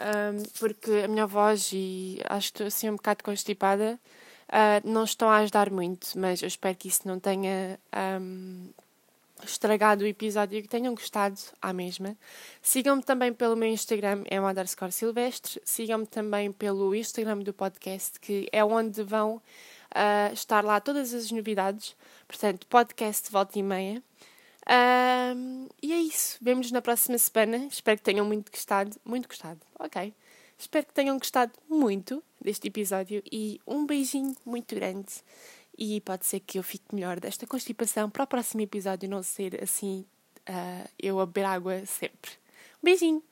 Um, 0.00 0.42
porque 0.58 0.90
a 1.04 1.08
minha 1.08 1.26
voz 1.26 1.70
e 1.72 2.20
acho 2.28 2.48
que 2.48 2.56
estou 2.56 2.66
assim 2.66 2.90
um 2.90 2.96
bocado 2.96 3.22
constipada 3.22 4.00
Uh, 4.48 4.80
não 4.82 5.04
estão 5.04 5.28
a 5.28 5.38
ajudar 5.38 5.70
muito, 5.70 6.18
mas 6.18 6.40
eu 6.40 6.48
espero 6.48 6.74
que 6.74 6.88
isso 6.88 7.06
não 7.06 7.20
tenha 7.20 7.78
um, 8.18 8.70
estragado 9.44 10.04
o 10.04 10.06
episódio 10.06 10.58
e 10.58 10.62
que 10.62 10.68
tenham 10.68 10.94
gostado 10.94 11.38
à 11.60 11.72
mesma. 11.72 12.16
Sigam-me 12.62 13.02
também 13.02 13.32
pelo 13.32 13.56
meu 13.56 13.68
Instagram, 13.68 14.24
é 14.26 14.40
underscore 14.40 14.92
silvestre. 14.92 15.60
Sigam-me 15.64 16.06
também 16.06 16.52
pelo 16.52 16.94
Instagram 16.94 17.38
do 17.38 17.52
podcast, 17.52 18.18
que 18.20 18.48
é 18.52 18.64
onde 18.64 19.02
vão 19.02 19.36
uh, 19.36 20.32
estar 20.32 20.64
lá 20.64 20.80
todas 20.80 21.14
as 21.14 21.30
novidades. 21.30 21.96
Portanto, 22.26 22.66
podcast 22.66 23.30
volta 23.30 23.58
e 23.58 23.62
meia. 23.62 24.02
E 25.80 25.92
é 25.92 25.96
isso. 25.96 26.38
Vemo-nos 26.42 26.70
na 26.70 26.82
próxima 26.82 27.16
semana. 27.16 27.68
Espero 27.70 27.96
que 27.96 28.04
tenham 28.04 28.26
muito 28.26 28.52
gostado. 28.52 28.96
Muito 29.04 29.28
gostado. 29.28 29.60
Ok. 29.78 30.12
Espero 30.58 30.86
que 30.86 30.92
tenham 30.92 31.16
gostado 31.16 31.52
muito 31.68 32.22
deste 32.40 32.66
episódio 32.68 33.22
e 33.30 33.60
um 33.66 33.86
beijinho 33.86 34.36
muito 34.44 34.74
grande. 34.74 35.06
E 35.78 36.00
pode 36.00 36.26
ser 36.26 36.40
que 36.40 36.58
eu 36.58 36.62
fique 36.64 36.92
melhor 36.92 37.20
desta 37.20 37.46
constipação 37.46 38.10
para 38.10 38.24
o 38.24 38.26
próximo 38.26 38.60
episódio 38.60 39.08
não 39.08 39.22
ser 39.22 39.62
assim 39.62 40.04
uh, 40.48 40.88
eu 40.98 41.20
a 41.20 41.26
beber 41.26 41.44
água 41.44 41.86
sempre. 41.86 42.32
Um 42.82 42.84
beijinho! 42.84 43.22